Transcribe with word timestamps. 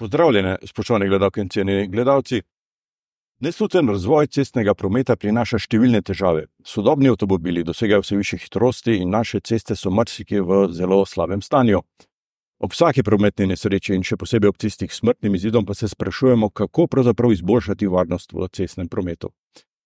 Pozdravljene, 0.00 0.56
spoštovani 0.64 1.08
gledalci 1.08 1.40
in 1.40 1.48
cenjeni 1.48 1.88
gledalci. 1.88 2.42
Nesluten 3.40 3.88
razvoj 3.88 4.30
cestnega 4.32 4.72
prometa 4.74 5.12
prinaša 5.16 5.58
številne 5.60 6.00
težave. 6.00 6.46
Sodobni 6.64 7.10
avtomobili 7.12 7.60
dosegajo 7.68 8.00
vse 8.00 8.16
više 8.16 8.38
hitrosti 8.40 8.94
in 8.96 9.10
naše 9.12 9.42
ceste 9.44 9.74
so 9.76 9.90
marsikje 9.92 10.40
v 10.40 10.60
zelo 10.72 11.02
slabem 11.04 11.42
stanju. 11.44 11.82
Ob 12.64 12.72
vsaki 12.72 13.04
prometni 13.04 13.50
nesreči 13.50 13.92
in 13.92 14.00
še 14.02 14.16
posebej 14.16 14.48
ob 14.48 14.56
tistih 14.56 14.94
smrtnim 14.94 15.36
izidom 15.36 15.66
pa 15.68 15.76
se 15.76 15.88
sprašujemo, 15.88 16.48
kako 16.48 16.86
pravzaprav 16.86 17.34
izboljšati 17.34 17.90
varnost 17.92 18.32
v 18.32 18.48
cestnem 18.56 18.88
prometu. 18.88 19.28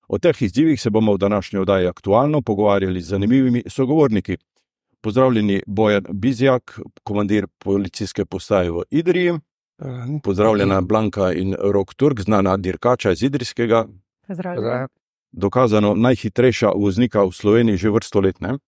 O 0.06 0.20
teh 0.22 0.42
izzivih 0.42 0.78
se 0.80 0.92
bomo 0.94 1.16
v 1.16 1.22
današnji 1.24 1.58
oddaji 1.58 1.90
aktualno 1.90 2.42
pogovarjali 2.42 3.02
z 3.02 3.16
zanimivimi 3.16 3.64
sogovorniki. 3.66 4.38
Pozdravljeni 5.02 5.62
Bojan 5.66 6.06
Bizjak, 6.12 6.78
komandir 7.02 7.50
policijske 7.58 8.24
postaje 8.24 8.70
v 8.70 8.86
Idriji. 8.90 9.34
Pozdravljena 10.22 10.80
Blanka 10.80 11.32
in 11.32 11.54
Rok 11.58 11.94
Turk, 11.94 12.20
znana 12.20 12.56
dirkača 12.56 13.10
iz 13.10 13.22
Idrijskega. 13.22 13.86
Pozdravljen. 14.26 14.86
Dokazano 15.32 15.94
najhitrejša 15.94 16.70
voznika 16.76 17.24
v 17.24 17.32
Sloveniji 17.32 17.76
že 17.76 17.90
vrsto 17.90 18.20
let. 18.20 18.40
Ne? 18.40 18.58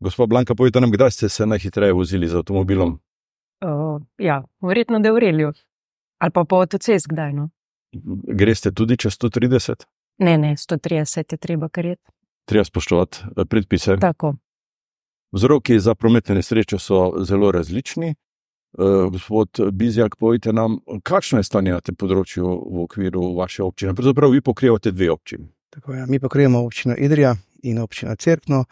Gospod 0.00 0.28
Blanka, 0.28 0.54
povejte 0.54 0.80
nam, 0.80 0.90
kdaj 0.90 1.10
ste 1.10 1.28
se 1.28 1.46
najhitreje 1.46 1.92
vozili 1.92 2.28
z 2.28 2.36
avtomobilom? 2.36 2.98
Uh, 3.64 4.02
ja, 4.18 4.42
verjetno 4.60 4.98
da 5.00 5.08
je 5.08 5.12
v 5.12 5.18
Relju. 5.18 5.52
Ali 6.18 6.30
pa 6.30 6.44
po 6.44 6.56
avtocest 6.56 7.06
kdaj. 7.08 7.32
No? 7.32 7.50
Greste 8.28 8.72
tudi 8.72 8.96
čez 8.96 9.12
130? 9.12 9.84
Ne, 10.18 10.38
ne, 10.38 10.56
130 10.56 11.32
je 11.32 11.36
treba 11.38 11.68
karjet. 11.68 12.00
Treba 12.44 12.64
spoštovati 12.64 13.18
eh, 13.36 13.44
predpise. 13.44 13.96
Tako. 14.00 14.34
Vzroki 15.32 15.80
za 15.80 15.94
prometne 15.94 16.34
nesreče 16.34 16.78
so 16.78 17.12
zelo 17.24 17.50
različni. 17.52 18.14
Uh, 18.78 19.10
gospod 19.12 19.48
Bizjak, 19.72 20.16
povejte 20.18 20.52
nam, 20.52 20.80
kakšno 21.02 21.38
je 21.38 21.46
stanje 21.46 21.70
na 21.70 21.80
tem 21.80 21.94
področju 21.94 22.42
v 22.42 22.80
okviru 22.88 23.28
vaše 23.36 23.62
občine? 23.62 23.94
Pravzaprav 23.94 24.32
vi 24.34 24.40
pokrivate 24.42 24.90
dve 24.90 25.12
občini. 25.14 25.46
Tako, 25.70 25.94
ja, 25.94 26.06
mi 26.10 26.18
pokrijemo 26.18 26.58
občino 26.64 26.96
Idrija 26.98 27.36
in 27.62 27.78
občino 27.78 28.16
Cerkno. 28.16 28.64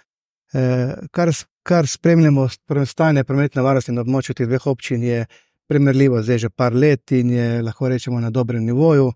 Eh, 0.54 0.94
kar, 1.10 1.30
kar 1.62 1.86
spremljamo, 1.86 2.48
stanje 2.86 3.24
prometne 3.24 3.62
varnosti 3.62 3.92
na 3.92 4.02
območju 4.02 4.34
teh 4.34 4.48
dveh 4.50 4.66
občin 4.66 5.02
je 5.02 5.24
primerljivo 5.70 6.22
zdaj 6.22 6.38
že 6.38 6.50
par 6.50 6.74
let 6.74 7.12
in 7.12 7.30
je 7.30 7.62
lahko 7.62 7.88
rečemo 7.88 8.20
na 8.20 8.30
dobrem 8.30 8.64
nivoju. 8.64 9.12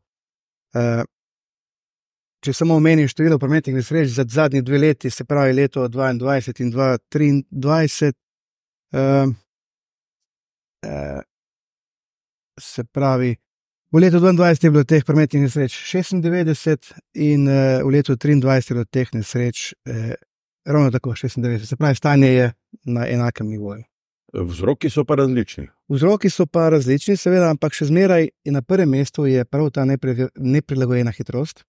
Eh, 0.74 1.02
če 2.40 2.52
samo 2.52 2.76
omenim 2.78 3.08
število 3.08 3.38
prometnih 3.38 3.74
nesreč 3.76 4.14
za 4.14 4.24
zadnji 4.28 4.62
dve 4.62 4.78
leti, 4.78 5.10
se 5.10 5.24
pravi 5.24 5.52
leto 5.52 5.88
2022 5.88 6.60
in 6.62 7.42
2023, 7.50 8.12
eh, 8.92 9.26
eh, 10.86 11.20
se 12.60 12.84
pravi. 12.84 13.36
V 13.92 13.98
letu 13.98 14.16
2022 14.16 14.64
je 14.64 14.70
bilo 14.70 14.84
teh 14.84 15.04
prometnih 15.04 15.42
nesreč 15.42 15.76
96, 15.94 16.94
in 17.14 17.46
uh, 17.48 17.82
v 17.86 17.90
letu 17.94 18.16
2023 18.16 18.70
je 18.70 18.74
bilo 18.74 18.84
teh 18.84 19.12
nesreč 19.14 19.72
uh, 19.72 20.12
ravno 20.66 20.90
tako 20.90 21.10
96. 21.10 21.66
Se 21.66 21.76
pravi, 21.76 21.94
stanje 21.94 22.28
je 22.28 22.52
na 22.84 23.06
enakem 23.08 23.48
nivoju. 23.48 23.84
Vzroki 24.34 24.90
so 24.90 25.04
pa 25.04 25.14
različni. 25.14 25.68
Vzroki 25.88 26.30
so 26.30 26.46
pa 26.46 26.68
različni, 26.68 27.16
seveda, 27.16 27.50
ampak 27.54 27.72
še 27.72 27.86
zmeraj 27.88 28.28
na 28.52 28.62
prvem 28.62 28.90
mestu 28.90 29.24
je 29.30 29.44
prav 29.44 29.70
ta 29.70 29.84
nepri, 29.84 30.26
neprilagojena 30.34 31.14
hitrost. 31.14 31.62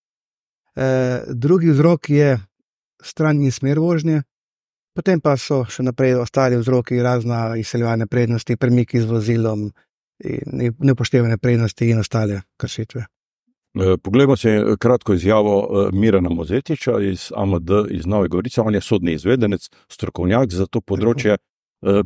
Uh, 0.73 1.21
drugi 1.29 1.69
vzrok 1.71 2.09
je 2.09 2.33
stran 3.03 3.39
in 3.43 3.53
smer 3.53 3.79
vožnje, 3.79 4.23
potem 4.97 5.21
pa 5.21 5.35
so 5.37 5.61
še 5.69 5.85
naprej 5.85 6.15
ostali 6.17 6.57
vzroki, 6.57 6.97
razna 7.05 7.51
izseljevanja 7.61 8.07
prednosti, 8.09 8.57
premiki 8.57 9.01
z 9.03 9.09
vozilom, 9.09 9.67
neupoštevanje 10.81 11.37
prednosti 11.37 11.89
in 11.89 12.01
ostale 12.01 12.41
kršitve. 12.57 13.05
Eh, 13.77 13.97
poglejmo 14.01 14.37
si 14.37 14.49
kratko 14.79 15.13
izjavo 15.13 15.57
eh, 15.61 15.89
Mirana 15.93 16.29
Mozetiča 16.29 16.97
iz 17.01 17.29
AMD 17.35 17.69
iz 17.93 18.05
Nove 18.05 18.27
Gorice. 18.27 18.61
On 18.61 18.73
je 18.73 18.81
sodni 18.81 19.13
izvedenec, 19.13 19.69
strokovnjak 19.91 20.51
za 20.51 20.65
to 20.65 20.81
področje. 20.81 21.37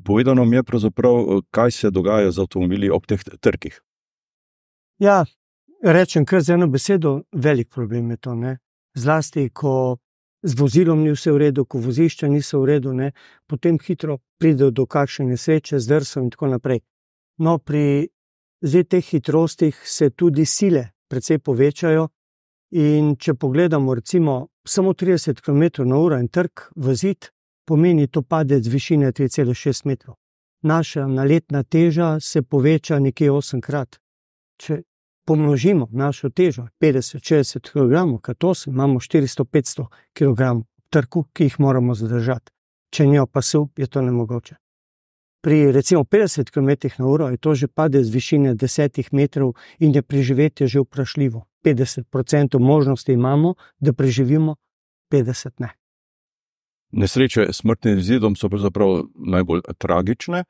Povedano 0.03 0.44
mi 0.44 0.58
je 0.58 0.66
pravzaprav, 0.68 1.40
kaj 1.56 1.72
se 1.72 1.90
dogaja 1.96 2.34
z 2.35 2.44
avtomobili 2.44 2.90
ob 2.91 3.06
teh 3.08 3.22
trkih. 3.40 3.78
Ja, 5.00 5.22
rečem 5.79 6.25
kar 6.28 6.44
z 6.44 6.58
eno 6.58 6.68
besedo, 6.68 7.22
velik 7.31 7.69
problem 7.72 8.12
je 8.12 8.18
to. 8.18 8.35
Ne? 8.35 8.58
Zlasti, 9.00 9.47
ko 9.50 9.96
z 10.44 10.59
vozilom 10.59 11.03
ni 11.03 11.12
vse 11.12 11.31
v 11.31 11.38
redu, 11.38 11.66
ko 11.66 11.79
vozišča 11.79 12.28
niso 12.28 12.62
v 12.62 12.66
redu, 12.66 12.94
ne? 12.94 13.12
potem 13.47 13.78
hitro 13.79 14.18
pride 14.40 14.72
do 14.72 14.85
kakšne 14.85 15.25
nesreče, 15.25 15.79
zdrsom 15.79 16.24
in 16.24 16.31
tako 16.34 16.47
naprej. 16.47 16.81
No, 17.38 17.57
pri 17.57 18.09
zdaj 18.62 18.84
teh 18.84 19.06
hitrostih 19.06 19.78
se 19.85 20.09
tudi 20.09 20.46
sile 20.46 20.90
precej 21.09 21.40
povečajo. 21.40 22.09
In 22.72 23.16
če 23.19 23.34
pogledamo, 23.34 23.94
recimo, 23.94 24.47
samo 24.63 24.94
30 24.94 25.41
km/h 25.44 26.19
in 26.22 26.28
trg 26.28 26.72
v 26.75 26.96
zid, 26.96 27.28
pomeni 27.68 28.08
to 28.08 28.22
padec 28.22 28.68
višine 28.68 29.12
3,6 29.12 29.85
metrov. 29.85 30.16
Naša 30.63 31.08
naletna 31.08 31.63
teža 31.63 32.19
se 32.19 32.41
poveča 32.41 33.00
nekje 33.00 33.31
8 33.31 33.62
krat. 33.62 34.00
Če 34.58 34.84
pomnožimo 35.31 35.88
našo 35.92 36.30
težo 36.30 36.68
50-60 36.84 37.72
kg, 37.72 38.22
kot 38.22 38.38
to 38.38 38.53
imamo 38.68 39.00
400-500 39.00 39.88
kg 40.14 40.66
trku, 40.90 41.24
ki 41.34 41.50
jih 41.50 41.59
moramo 41.59 41.96
zadržati. 41.96 42.52
Če 42.92 43.08
njo 43.08 43.25
pa 43.25 43.41
so, 43.41 43.70
je 43.78 43.88
to 43.88 44.02
nemogoče 44.02 44.62
pri 45.41 45.72
recimo 45.72 46.03
50 46.03 46.52
km/h 46.52 47.31
je 47.31 47.38
to 47.38 47.56
že 47.56 47.68
pade 47.68 48.03
z 48.03 48.09
višine 48.09 48.56
10 48.56 49.09
metrov 49.12 49.53
in 49.80 49.91
je 49.96 50.02
preživetje 50.02 50.68
že 50.68 50.80
vprašljivo. 50.80 51.46
50% 51.66 52.59
možnosti 52.59 53.14
imamo, 53.14 53.53
da 53.80 53.94
preživimo, 53.94 54.56
50 55.12 55.50
ne. 55.59 55.70
Nesreče 56.91 57.53
s 57.53 57.58
smrtnim 57.58 57.97
izidom 57.97 58.36
so 58.36 58.50
pravzaprav 58.50 59.03
najbolj 59.16 59.62
tragične. 59.78 60.44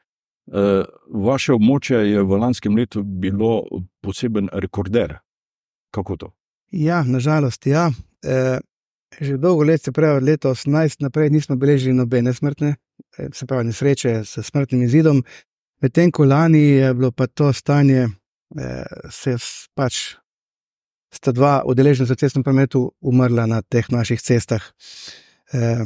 Eh, 0.52 0.84
vaše 1.08 1.54
območje 1.54 2.02
je 2.12 2.24
v 2.24 2.40
lanskem 2.40 2.76
letu 2.76 3.04
bilo 3.04 3.64
poseben 4.02 4.50
rekorder. 4.54 5.18
Kako 5.92 6.18
to? 6.18 6.32
Ja, 6.72 7.04
nažalost, 7.04 7.66
ja. 7.68 7.90
E, 8.24 8.60
že 9.20 9.38
dolgo 9.38 9.64
let, 9.64 9.82
se 9.84 9.92
pravi 9.92 10.18
od 10.18 10.24
leta 10.24 10.50
18 10.50 11.02
naprej, 11.04 11.30
nismo 11.30 11.56
beležili 11.56 11.94
nobene 11.94 12.34
smrtne 12.34 12.76
Eh, 13.18 13.28
se 13.34 13.46
pravi, 13.46 13.64
nesreče 13.64 14.24
s 14.26 14.38
smrtnim 14.48 14.84
izidom. 14.84 15.24
Medtem 15.82 16.12
ko 16.12 16.26
lani 16.26 16.62
je 16.62 16.94
bilo 16.94 17.12
pa 17.12 17.28
to 17.28 17.54
stanje, 17.54 18.08
eh, 18.58 18.84
se 19.10 19.36
pač 19.76 20.16
sta 21.14 21.32
dva 21.32 21.64
udeleženca 21.66 22.14
v 22.14 22.18
cestnem 22.18 22.44
prometu 22.44 22.92
umrla 23.02 23.46
na 23.46 23.62
teh 23.62 23.92
naših 23.92 24.22
cestah. 24.22 24.64
Eh, 25.54 25.86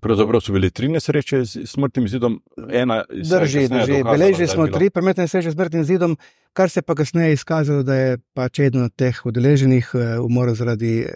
Pravzaprav 0.00 0.40
so 0.40 0.52
bile 0.52 0.70
tri 0.70 0.88
nesreče 0.88 1.44
s 1.44 1.64
smrtnim 1.70 2.06
izidom, 2.08 2.38
ena 2.70 3.02
iz 3.12 3.28
drži, 3.28 3.68
drži. 3.68 4.02
Beležili 4.04 4.48
smo 4.48 4.66
tri 4.66 4.90
prometne 4.90 5.26
nesreče 5.28 5.50
s 5.50 5.54
smrtnim 5.54 5.82
izidom, 5.82 6.16
kar 6.52 6.70
se 6.70 6.82
pa 6.82 6.94
kasneje 6.94 7.32
izkazalo, 7.32 7.82
da 7.82 7.94
je 7.94 8.18
pač 8.34 8.58
eden 8.58 8.88
od 8.88 8.94
teh 8.96 9.20
udeleženih 9.26 9.92
umrl 10.24 10.54
zaradi 10.54 11.06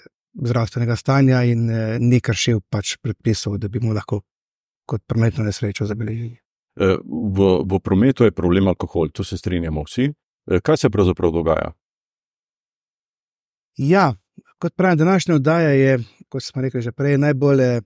zdravstvenega 0.42 0.96
stanja 0.96 1.42
in 1.48 1.66
ni 1.98 2.20
kršil 2.20 2.60
pač 2.70 2.96
predpisov, 3.02 3.58
da 3.58 3.68
bi 3.68 3.80
mu 3.80 3.96
lahko 3.96 4.20
kot 4.86 5.02
prometno 5.06 5.44
nesrečo 5.44 5.86
zabeležili. 5.86 6.36
Eh, 6.76 6.96
v, 7.04 7.64
v 7.64 7.80
prometu 7.80 8.24
je 8.24 8.36
problem 8.36 8.68
alkohol, 8.68 9.08
tu 9.08 9.24
se 9.24 9.38
strinjamo 9.38 9.82
vsi. 9.82 10.12
Eh, 10.12 10.60
kaj 10.60 10.76
se 10.76 10.90
pravzaprav 10.90 11.32
dogaja? 11.32 11.72
Ja, 13.76 14.14
kot 14.58 14.76
pravim, 14.76 14.98
današnja 14.98 15.34
oddaja 15.34 15.70
je, 15.70 15.98
kot 16.28 16.42
smo 16.42 16.62
rekli 16.62 16.82
že 16.82 16.92
prej, 16.92 17.18
najbolj 17.18 17.62
eh, 17.64 17.80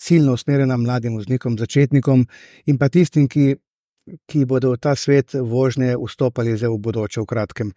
ciljno 0.00 0.34
usmerjena 0.38 0.76
mladim 0.80 1.18
voznikom, 1.18 1.58
začetnikom 1.58 2.24
in 2.66 2.78
pa 2.78 2.88
tistim, 2.88 3.28
ki, 3.28 3.54
ki 4.26 4.46
bodo 4.48 4.72
v 4.72 4.80
ta 4.80 4.94
svet 4.96 5.34
vožnje 5.34 5.96
vstopali 6.00 6.56
zdaj 6.56 6.72
v 6.72 6.80
bodoče, 6.80 7.20
v 7.20 7.28
kratkem. 7.28 7.74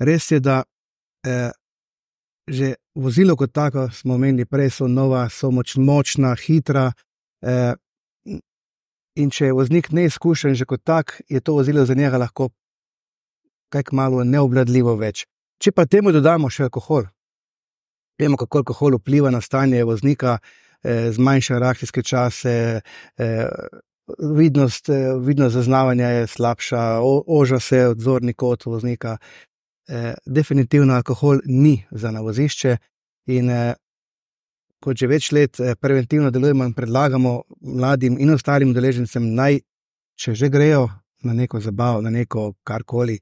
Res 0.00 0.30
je, 0.32 0.40
da 0.40 0.62
eh, 1.26 1.52
že 2.50 2.74
vozilo 2.98 3.36
kot 3.36 3.52
tako 3.54 3.86
smo 3.94 4.18
menili 4.18 4.44
prej, 4.44 4.72
so 4.80 4.88
nova, 4.88 5.28
so 5.30 5.52
moč, 5.54 5.76
močna, 5.76 6.34
hitra, 6.34 6.90
Eh, 7.40 7.74
in 9.16 9.30
če 9.32 9.48
je 9.48 9.56
voznik 9.56 9.90
neizkušen, 9.96 10.54
že 10.54 10.68
kot 10.68 10.84
tak, 10.84 11.20
je 11.28 11.40
to 11.40 11.56
vozilo 11.56 11.84
za 11.86 11.94
njega 11.94 12.18
lahko 12.20 12.50
kaj 13.70 13.92
malo 13.92 14.24
neobladljivo 14.24 14.96
več. 14.98 15.24
Če 15.62 15.72
pa 15.72 15.86
temu 15.86 16.12
dodamo 16.12 16.50
še 16.50 16.66
alkohol, 16.66 17.06
vemo, 18.18 18.36
kako 18.36 18.64
alkohol 18.64 18.98
vpliva 18.98 19.30
na 19.30 19.40
stanje 19.40 19.84
voznika, 19.84 20.38
eh, 20.38 20.69
zmanjša 21.12 21.58
reakcijske 21.58 22.02
čase, 22.02 22.80
eh, 23.18 23.48
vidnost, 24.36 24.88
vidnost 25.20 25.54
zaznavanja 25.54 26.08
je 26.08 26.26
slabša, 26.26 27.00
oža 27.26 27.60
se 27.60 27.86
odzorni 27.86 28.32
kot 28.32 28.66
voznika. 28.66 29.16
Definitivno 30.26 30.94
alkohol 30.94 31.38
ni 31.44 31.84
za 31.90 32.10
navozišče 32.10 32.76
in 33.26 33.50
kot 34.80 34.96
že 34.96 35.08
več 35.10 35.30
let 35.36 35.60
eh, 35.60 35.74
preventivno 35.76 36.30
delujemo 36.32 36.64
in 36.64 36.74
predlagamo 36.74 37.34
mladim 37.60 38.16
in 38.20 38.32
ostalim 38.34 38.72
udeležencem, 38.72 39.28
naj, 39.36 39.60
če 40.16 40.34
že 40.34 40.48
grejo 40.48 40.88
na 41.24 41.36
neko 41.36 41.60
zabavo, 41.60 42.00
na 42.00 42.10
neko 42.10 42.54
karkoli. 42.64 43.18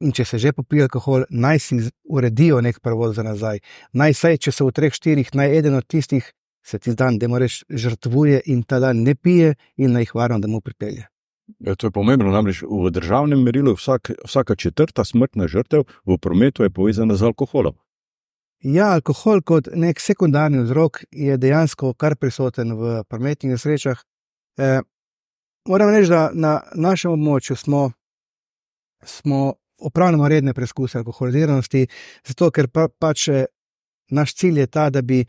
In 0.00 0.10
če 0.12 0.24
se 0.24 0.38
že 0.42 0.52
popije 0.52 0.88
alkohol, 0.88 1.26
naj 1.30 1.60
si 1.62 1.76
uredijo 2.10 2.60
nek 2.64 2.80
prevoz 2.82 3.14
za 3.16 3.22
nazaj. 3.22 3.60
Naj 3.92 4.14
se, 4.18 4.32
če 4.36 4.52
so 4.52 4.66
v 4.66 4.74
treh, 4.74 4.92
štirih, 4.92 5.30
naj 5.36 5.58
eden 5.60 5.76
od 5.78 5.86
tistih 5.86 6.32
se 6.66 6.78
ti 6.78 6.94
dan, 6.94 7.18
da 7.18 7.28
moraš 7.28 7.62
žrtvuje 7.68 8.40
in 8.46 8.62
ta 8.62 8.78
dan 8.78 9.02
ne 9.02 9.14
pije 9.14 9.54
in 9.76 9.92
naj 9.92 10.02
jih 10.02 10.14
varno, 10.14 10.38
da 10.38 10.48
mu 10.48 10.60
pripelje. 10.60 11.06
Ja, 11.58 11.74
to 11.74 11.86
je 11.86 11.90
pomembno, 11.94 12.30
namreč 12.34 12.62
v 12.66 12.90
državnem 12.90 13.42
merilu 13.42 13.76
vsak, 13.76 14.10
vsaka 14.26 14.56
četrta 14.58 15.04
smrtna 15.04 15.46
žrtev 15.48 15.84
v 16.04 16.18
prometu 16.18 16.62
je 16.62 16.70
povezana 16.70 17.14
z 17.14 17.22
alkoholom. 17.22 17.76
Ja, 18.66 18.88
alkohol 18.96 19.44
kot 19.46 19.68
nek 19.74 20.00
sekundarni 20.00 20.64
vzrok 20.64 21.04
je 21.10 21.36
dejansko 21.38 21.92
kar 21.94 22.16
prisoten 22.16 22.72
v 22.74 23.02
prometnih 23.08 23.52
nesrečah. 23.54 24.00
E, 24.58 24.80
moram 25.68 25.92
reči, 25.94 26.10
da 26.10 26.30
na 26.34 26.60
našem 26.74 27.12
območju 27.14 27.56
smo, 27.56 27.90
smo 29.04 29.52
opravljali 29.78 30.34
redne 30.34 30.54
preizkuse 30.54 30.98
alkoholiziranosti, 30.98 31.86
zato 32.26 32.50
ker 32.50 32.72
pa, 32.72 32.88
pač 32.88 33.28
naš 34.10 34.34
cilj 34.34 34.64
je 34.64 34.66
ta, 34.66 34.90
da 34.90 35.02
bi 35.02 35.24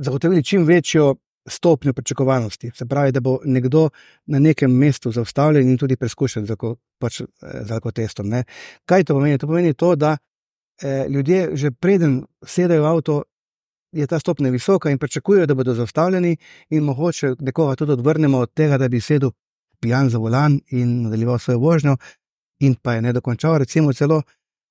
zagotovili 0.00 0.44
čim 0.44 0.64
večjo 0.64 1.14
stopnjo 1.46 1.92
pričakovanosti. 1.92 2.70
Se 2.74 2.86
pravi, 2.86 3.12
da 3.12 3.20
bo 3.20 3.38
nekdo 3.44 3.88
na 4.26 4.38
nekem 4.38 4.72
mestu 4.72 5.12
zaustavljen 5.12 5.68
in 5.68 5.78
tudi 5.78 5.96
preizkušen 5.96 6.46
z 6.46 6.56
pač, 6.98 7.20
alkotestom. 7.70 8.28
Ne. 8.28 8.44
Kaj 8.84 9.04
to 9.04 9.14
pomeni? 9.14 9.38
To 9.38 9.46
pomeni 9.46 9.74
to, 9.74 9.96
da 9.96 10.16
eh, 10.82 11.06
ljudje 11.08 11.50
že 11.52 11.70
preden 11.70 12.24
sedajo 12.46 12.82
v 12.82 12.86
avto. 12.86 13.22
Je 13.92 14.06
ta 14.06 14.18
stopnja 14.18 14.50
visoka 14.50 14.90
in 14.90 14.98
pričakujejo, 14.98 15.46
da 15.46 15.54
bodo 15.54 15.74
zaustavljeni, 15.74 16.36
in 16.70 16.84
mogoče 16.84 17.34
nekoga 17.40 17.74
tudi 17.76 17.92
odvrnemo 17.92 18.38
od 18.38 18.52
tega, 18.54 18.78
da 18.78 18.88
bi 18.88 19.00
sedel 19.00 19.30
pijan 19.80 20.10
za 20.10 20.18
volan 20.18 20.60
in 20.70 21.02
nadaljeval 21.02 21.38
svojo 21.38 21.58
vožnjo, 21.58 21.96
in 22.60 22.74
pa 22.74 22.94
je 22.94 23.02
ne 23.02 23.12
dokončal, 23.12 23.58
recimo 23.58 23.92
celo. 23.92 24.22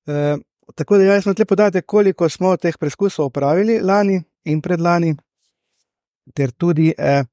E, 0.07 0.38
tako 0.75 0.98
da 0.98 1.04
jaz 1.04 1.24
sem 1.24 1.36
te 1.36 1.45
podatke, 1.45 1.81
koliko 1.81 2.30
smo 2.30 2.56
teh 2.57 2.77
preizkusov 2.77 3.25
opravili 3.25 3.81
lani 3.81 4.21
in 4.45 4.62
predlani, 4.62 5.15
ter 6.36 6.51
tudi, 6.51 6.94
e, 6.97 7.24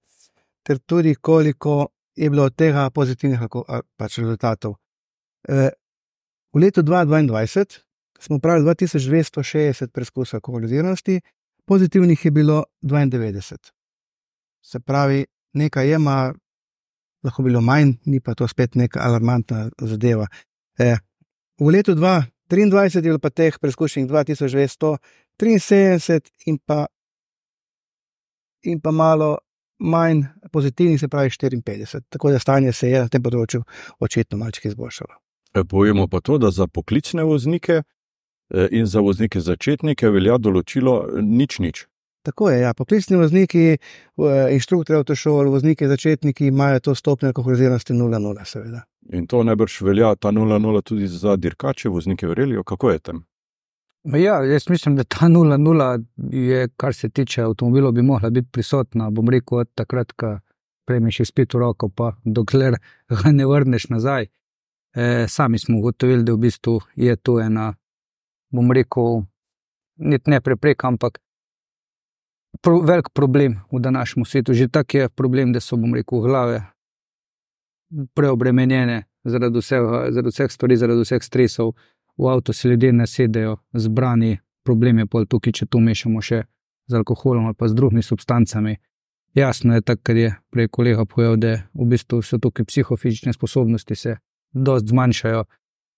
ter 0.63 0.79
tudi 0.79 1.15
koliko 1.15 1.87
je 2.17 2.31
bilo 2.31 2.45
od 2.45 2.57
tega 2.57 2.91
pozitivnih 2.91 3.41
pač 3.97 4.19
rezultatov. 4.19 4.75
E, 5.49 5.71
v 6.53 6.61
letu 6.61 6.83
2022 6.83 7.81
smo 8.21 8.37
opravili 8.37 8.71
2260 8.71 9.87
preizkusov 9.93 10.39
alkoholiziranosti, 10.39 11.21
pozitivnih 11.67 12.25
je 12.25 12.31
bilo 12.31 12.65
92. 12.83 13.57
Se 14.65 14.81
pravi, 14.81 15.27
nekaj 15.53 15.89
je, 15.89 15.95
ima 15.95 16.35
lahko 17.25 17.43
bilo 17.43 17.61
manj, 17.61 17.93
ni 18.05 18.21
pa 18.21 18.35
to 18.35 18.49
spet 18.49 18.75
neka 18.75 19.01
alarmantna 19.01 19.71
zadeva. 19.81 20.27
E, 20.79 20.97
v 21.61 21.71
letu 21.71 21.95
2023 21.95 22.97
je 22.97 23.03
bilo 23.03 23.19
pa 23.19 23.31
teh 23.31 23.59
preizkušenj 23.59 24.09
2273 24.09 26.21
in 26.47 26.59
pa, 26.59 26.87
in 28.67 28.81
pa 28.81 28.91
malo 28.91 29.37
manj 29.79 30.25
pozitivnih, 30.53 31.01
se 31.01 31.09
pravi 31.09 31.31
54. 31.31 32.01
Tako 32.09 32.31
da 32.31 32.39
stanje 32.39 32.73
se 32.73 32.91
je 32.91 33.01
na 33.01 33.09
tem 33.09 33.23
področju 33.23 33.63
očitno 34.01 34.39
malce 34.39 34.69
izboljšalo. 34.69 35.19
E, 35.55 35.65
Pojemo 35.65 36.07
pa 36.09 36.21
to, 36.21 36.39
da 36.39 36.51
za 36.51 36.67
poklicne 36.67 37.25
voznike 37.25 37.83
e, 37.83 38.69
in 38.71 38.87
za 38.87 39.01
voznike 39.01 39.41
začetnike 39.41 40.11
velja 40.11 40.39
določilo 40.39 40.97
nič 41.21 41.59
nič. 41.59 41.87
Tako 42.27 42.51
je, 42.51 42.61
ja. 42.61 42.73
poklicni 42.75 43.17
vozniki, 43.17 43.77
inštruktori 44.51 44.99
avtošol, 44.99 45.47
vozniki 45.53 45.87
začetniki 45.87 46.49
imajo 46.51 46.81
to 46.89 46.95
stopnjo 46.99 47.31
alkoholiziranosti 47.31 47.95
0,0, 47.95 48.45
seveda. 48.51 48.83
In 49.15 49.29
to 49.31 49.45
najbrž 49.47 49.77
velja 49.87 50.11
ta 50.19 50.33
0,0 50.35 50.83
tudi 50.83 51.07
za 51.07 51.37
dirkače, 51.37 51.89
voznike 51.89 52.27
vrelijo, 52.27 52.65
kako 52.67 52.91
je 52.91 52.99
tam. 52.99 53.23
Ja, 54.15 54.45
jaz 54.45 54.69
mislim, 54.69 54.97
da 54.97 55.05
ta 55.05 55.27
0,0 55.27 56.05
je, 56.33 56.69
kar 56.77 56.95
se 56.95 57.09
tiče 57.09 57.43
avtomobilov, 57.43 57.93
bi 57.93 58.03
mogla 58.03 58.31
biti 58.31 58.49
prisotna. 58.53 59.11
Bom 59.11 59.29
rekel, 59.29 59.59
od 59.59 59.69
takrat, 59.75 60.13
ko 60.13 60.39
prejmeš 60.87 61.21
spet 61.25 61.55
v 61.55 61.59
roko, 61.59 61.89
pa 61.89 62.13
dokler 62.25 62.77
ga 63.11 63.33
ne 63.33 63.47
vrneš 63.47 63.89
nazaj. 63.89 64.27
E, 64.97 65.27
sami 65.29 65.59
smo 65.59 65.79
ugotovili, 65.79 66.23
da 66.23 66.33
v 66.33 66.39
bistvu 66.39 66.81
je 66.95 67.17
to 67.17 67.41
ena, 67.41 67.75
bom 68.55 68.71
rekel, 68.73 69.25
ne 70.27 70.41
prepreka, 70.41 70.87
ampak 70.89 71.19
pro, 72.63 72.81
velik 72.81 73.11
problem 73.15 73.61
v 73.73 73.81
današnjem 73.81 74.25
svetu. 74.25 74.55
Že 74.55 74.69
tako 74.69 74.99
je 74.99 75.09
problem, 75.09 75.53
da 75.53 75.61
so, 75.61 75.77
bom 75.77 75.95
rekel, 75.95 76.21
glave 76.21 76.63
preobremenjene 78.15 79.03
zaradi 79.25 79.59
vseh, 79.59 79.83
zaradi 80.11 80.31
vseh 80.31 80.51
stvari, 80.51 80.77
zaradi 80.77 81.03
vseh 81.03 81.23
stresov. 81.23 81.75
V 82.17 82.29
avto 82.29 82.53
se 82.53 82.69
ljudje 82.69 82.93
nasedajo, 82.93 83.57
zbrani, 83.73 84.39
problem 84.65 84.99
je 84.99 85.07
pa 85.07 85.25
tukaj, 85.25 85.53
če 85.53 85.67
to 85.67 85.81
mešamo 85.81 86.21
še 86.21 86.43
z 86.87 86.97
alkoholom 86.97 87.47
ali 87.47 87.55
pa 87.55 87.69
z 87.69 87.75
drugimi 87.75 88.03
substancami. 88.03 88.77
Jasno 89.35 89.75
je, 89.75 89.83
tako 89.85 90.13
je 90.13 90.35
prej 90.51 90.69
kolega 90.69 91.05
povedal, 91.05 91.37
da 91.37 91.53
v 91.75 91.89
bistvu 91.93 92.23
so 92.23 92.39
tukaj 92.41 92.65
psihofizične 92.65 93.35
sposobnosti 93.37 93.95
se 93.95 94.17
dosti 94.53 94.95
zmanjšajo. 94.95 95.45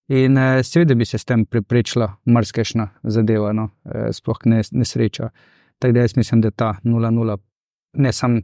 In 0.08 0.38
eh, 0.38 0.62
seveda 0.62 0.94
bi 0.94 1.04
se 1.04 1.18
s 1.18 1.24
tem 1.24 1.44
preprečila 1.46 2.08
marsikajšna 2.24 2.88
zadeva, 3.02 3.52
no, 3.52 3.68
eh, 3.84 4.08
sploh 4.12 4.40
nesreča. 4.72 5.30
Tako 5.78 5.92
da 5.92 6.00
jaz 6.00 6.16
mislim, 6.16 6.40
da 6.40 6.50
ta 6.50 6.74
0-0, 6.84 7.36
ne 7.94 8.12
samo, 8.12 8.40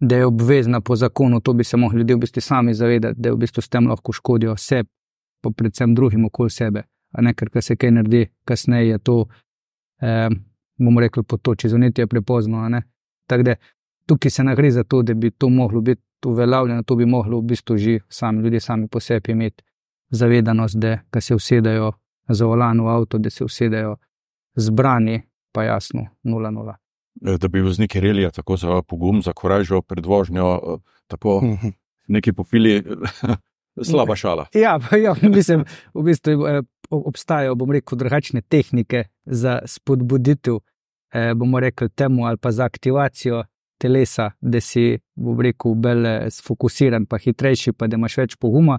da 0.00 0.16
je 0.16 0.26
obvezna 0.26 0.80
po 0.80 0.96
zakonu, 0.96 1.40
to 1.40 1.52
bi 1.52 1.64
se 1.64 1.76
mogli 1.76 1.98
ljudje 1.98 2.16
v 2.16 2.18
bistvu 2.18 2.40
sami 2.40 2.74
zavedati, 2.74 3.20
da 3.20 3.32
v 3.32 3.36
bistvu 3.36 3.62
s 3.62 3.68
tem 3.68 3.88
lahko 3.88 4.12
škodijo 4.12 4.56
sebi, 4.56 4.88
pa 5.44 5.50
predvsem 5.52 5.92
drugim 5.94 6.24
okoli 6.24 6.50
sebe. 6.50 6.82
A 7.14 7.22
ne, 7.22 7.34
ker 7.36 7.52
se 7.62 7.76
kaj 7.76 7.90
naredi, 7.90 8.24
kasneje 8.48 8.88
je 8.88 8.98
to, 8.98 9.18
eh, 10.02 10.28
bomo 10.78 11.00
rekli, 11.00 11.22
potoči, 11.22 11.68
zuniti 11.68 12.02
je 12.02 12.06
prepozno. 12.06 12.64
Tako 13.28 13.42
da 13.42 13.54
tukaj 14.06 14.30
se 14.30 14.44
nagre 14.44 14.70
za 14.70 14.84
to, 14.84 15.02
da 15.02 15.14
bi 15.14 15.30
to 15.30 15.48
moglo 15.48 15.80
biti 15.80 16.02
uveljavljeno, 16.26 16.82
to 16.82 16.96
bi 16.96 17.06
moglo 17.06 17.38
v 17.38 17.42
bistvu 17.42 17.76
že 17.76 17.98
sami 18.08 18.42
ljudje 18.42 18.60
sami 18.60 18.88
po 18.88 19.00
sebi 19.00 19.32
imeti 19.32 19.62
zavedanost, 20.10 20.76
da 20.76 21.20
se 21.20 21.34
usedajo 21.34 21.92
za 22.28 22.46
volan 22.46 22.80
v 22.80 22.88
avto, 22.88 23.18
da 23.18 23.30
se 23.30 23.44
usedajo 23.44 23.96
zbrani, 24.56 25.22
pa 25.52 25.64
jasno, 25.64 26.06
0-0. 26.24 26.74
E, 27.26 27.38
da 27.38 27.48
bi 27.48 27.60
vozniki 27.60 28.00
relija 28.00 28.30
tako 28.30 28.56
za 28.56 28.82
pogum, 28.82 29.22
za 29.22 29.32
koražo 29.32 29.82
pred 29.82 30.06
vožnjo, 30.06 30.54
e, 30.56 30.78
tako 31.06 31.40
Mhm. 31.44 31.68
neki 32.08 32.32
popili, 32.32 32.82
slaba 33.82 34.16
šala. 34.16 34.46
Ja, 34.54 34.78
ja, 35.02 35.14
mislim, 35.36 35.64
v 35.94 36.02
bistvu 36.02 36.46
eh, 36.48 36.62
obstajajo, 36.90 37.54
bom 37.54 37.72
rekel, 37.72 37.98
drugačne 37.98 38.42
tehnike 38.42 39.04
za 39.24 39.58
spodbuditev, 39.66 40.58
eh, 41.14 41.34
bomo 41.34 41.60
rekli, 41.60 41.88
temu 41.88 42.26
ali 42.26 42.36
pa 42.36 42.52
za 42.52 42.64
aktivacijo 42.64 43.44
telesa, 43.78 44.30
da 44.40 44.60
si, 44.60 44.98
bom 45.14 45.40
rekel, 45.40 45.74
bolj 45.74 46.06
eh, 46.06 46.30
sfokusiran, 46.30 47.06
pa 47.06 47.18
hitrejši, 47.18 47.72
pa 47.72 47.86
da 47.86 47.96
imaš 47.96 48.18
več 48.18 48.36
poguma. 48.36 48.78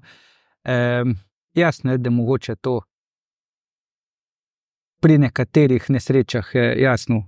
Eh, 0.64 1.04
jasno 1.54 1.92
je, 1.92 1.98
da 1.98 2.10
mogoče 2.10 2.56
to 2.56 2.82
pri 5.02 5.18
nekaterih 5.18 5.86
nesrečah, 5.90 6.48
jasno, 6.82 7.20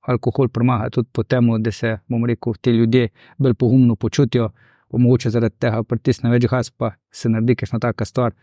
alkohol 0.00 0.48
pomaga 0.48 0.88
tudi 0.90 1.08
po 1.12 1.22
tem, 1.22 1.46
da 1.62 1.70
se, 1.70 1.98
bom 2.08 2.24
rekel, 2.26 2.56
ti 2.60 2.70
ljudje 2.70 3.08
bolj 3.38 3.54
pogumno 3.54 3.96
počutijo. 3.96 4.48
Mogoče 4.98 5.30
zaradi 5.30 5.54
tega 5.58 5.82
pritisne 5.82 6.30
več 6.30 6.46
gas, 6.50 6.70
pa 6.70 6.94
se 7.12 7.28
naredi 7.28 7.56
kakšna 7.56 7.78
taka 7.80 8.04
stvar. 8.04 8.34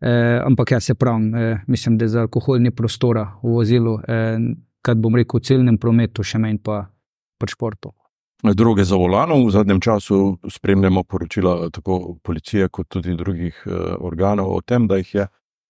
Eh, 0.00 0.40
ampak 0.46 0.70
jaz 0.70 0.84
se 0.84 0.94
pravim, 0.94 1.34
eh, 1.34 1.60
mislim, 1.66 1.98
da 1.98 2.08
za 2.08 2.20
alkohol 2.20 2.58
ni 2.58 2.70
prostora 2.70 3.26
v 3.42 3.48
vozilu, 3.48 3.98
eh, 4.08 4.38
kad 4.82 4.98
bom 4.98 5.16
rekel, 5.16 5.40
v 5.40 5.44
celnem 5.44 5.78
prometu, 5.78 6.22
še 6.22 6.38
manj 6.38 6.62
pa 6.62 6.86
pri 7.38 7.50
športu. 7.50 7.92
Druge 8.42 8.84
za 8.84 8.96
volanom 8.96 9.44
v 9.46 9.50
zadnjem 9.52 9.80
času 9.80 10.38
spremljamo 10.48 11.02
poročila 11.04 11.68
tako 11.70 12.16
policije, 12.22 12.68
kot 12.68 12.88
tudi 12.88 13.14
drugih 13.16 13.66
eh, 13.66 13.70
organov 14.00 14.54
o 14.54 14.60
tem, 14.60 14.86
da 14.88 14.96
jih 14.96 15.14
je 15.14 15.26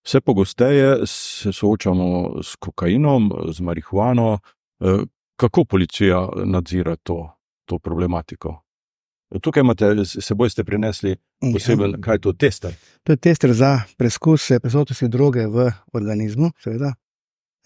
vse 0.06 0.20
pogosteje 0.20 1.06
se 1.06 1.52
soočamo 1.52 2.42
s 2.42 2.56
kokainom, 2.56 3.32
z 3.52 3.60
marihuano. 3.60 4.38
Eh, 4.80 5.02
kako 5.36 5.64
policija 5.64 6.28
nadzira 6.44 6.96
to, 6.96 7.30
to 7.64 7.78
problematiko? 7.78 8.62
Tukaj 9.38 9.60
imate, 9.60 9.92
seboj 10.04 10.50
ste 10.50 10.64
prinesli 10.64 11.14
poseben, 11.52 12.00
kaj 12.02 12.14
je 12.14 12.20
to 12.20 12.32
tester. 12.32 12.74
To 13.02 13.12
je 13.12 13.16
tester 13.16 13.52
za 13.54 13.82
preizkus 13.96 14.50
prisotnosti 14.62 15.08
droge 15.08 15.46
v 15.46 15.70
organizmu, 15.92 16.50
seveda. 16.58 16.94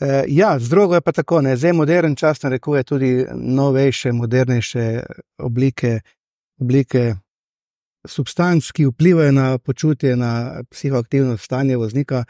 E, 0.00 0.24
ja, 0.28 0.58
z 0.58 0.68
drogo 0.68 0.94
je 0.94 1.00
pa 1.00 1.12
tako, 1.12 1.40
ne. 1.40 1.56
zdaj 1.56 1.72
modern 1.72 2.16
čas 2.16 2.42
narekuje 2.42 2.82
tudi 2.84 3.26
novejše, 3.34 4.12
modernejše 4.12 5.02
oblike, 5.38 6.00
oblike 6.60 7.14
substanc, 8.06 8.70
ki 8.72 8.86
vplivajo 8.86 9.32
na 9.32 9.58
počutje, 9.58 10.16
na 10.16 10.62
psihoaktivno 10.70 11.36
stanje 11.36 11.76
voznika. 11.76 12.24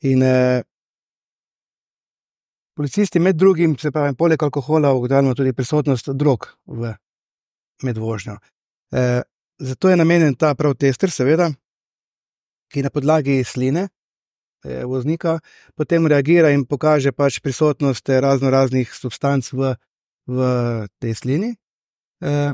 In 0.00 0.22
eh, 0.22 0.62
policisti, 2.76 3.18
med 3.18 3.36
drugim, 3.36 3.76
se 3.78 3.90
pravi, 3.90 4.16
poleg 4.16 4.42
alkohola, 4.42 4.92
ugotavljamo 4.92 5.34
tudi 5.34 5.52
prisotnost 5.52 6.08
drog 6.08 6.48
v, 6.66 6.94
med 7.82 7.98
vožnjo. 7.98 8.38
Eh, 8.92 9.22
zato 9.58 9.90
je 9.90 9.96
namenjen 9.96 10.34
ta 10.34 10.54
prav 10.54 10.74
tester, 10.74 11.10
seveda, 11.10 11.50
ki 12.72 12.82
na 12.82 12.90
podlagi 12.90 13.44
sline 13.44 13.88
eh, 14.64 14.84
voznika 14.84 15.38
potem 15.74 16.06
reagira 16.06 16.50
in 16.50 16.64
pokaže 16.64 17.12
pač 17.12 17.40
prisotnost 17.40 18.08
razno 18.08 18.50
raznih 18.50 18.90
substanc 18.94 19.52
v, 19.52 19.74
v 20.26 20.48
tej 20.98 21.14
slini. 21.14 21.54
Eh, 22.20 22.52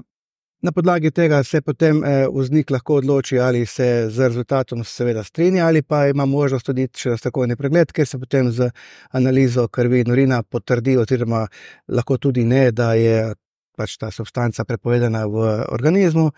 Na 0.67 0.73
podlagi 0.73 1.11
tega 1.11 1.43
se 1.45 1.61
potem 1.61 2.05
eh, 2.05 2.27
voznik 2.33 2.71
lahko 2.71 2.95
odloči, 2.95 3.39
ali 3.39 3.67
se 3.67 4.09
z 4.11 4.19
rezultatom 4.19 4.85
seveda 4.85 5.23
strinja, 5.25 5.67
ali 5.67 5.83
pa 5.83 6.07
ima 6.09 6.25
možnost 6.27 6.67
tudi 6.67 6.89
še 6.97 7.13
strokovni 7.21 7.57
pregled, 7.57 7.93
ker 7.93 8.07
se 8.09 8.19
potem 8.19 8.49
z 8.51 8.71
analizo 9.13 9.69
krvi 9.69 10.01
in 10.01 10.11
urina 10.11 10.41
potrdi, 10.43 10.97
oziroma 10.97 11.45
lahko 11.89 12.17
tudi 12.19 12.45
ne, 12.45 12.71
da 12.73 12.95
je 12.95 13.35
pač 13.77 13.99
ta 14.01 14.11
substanca 14.11 14.65
prepovedana 14.65 15.27
v 15.29 15.47
organizmu, 15.73 16.31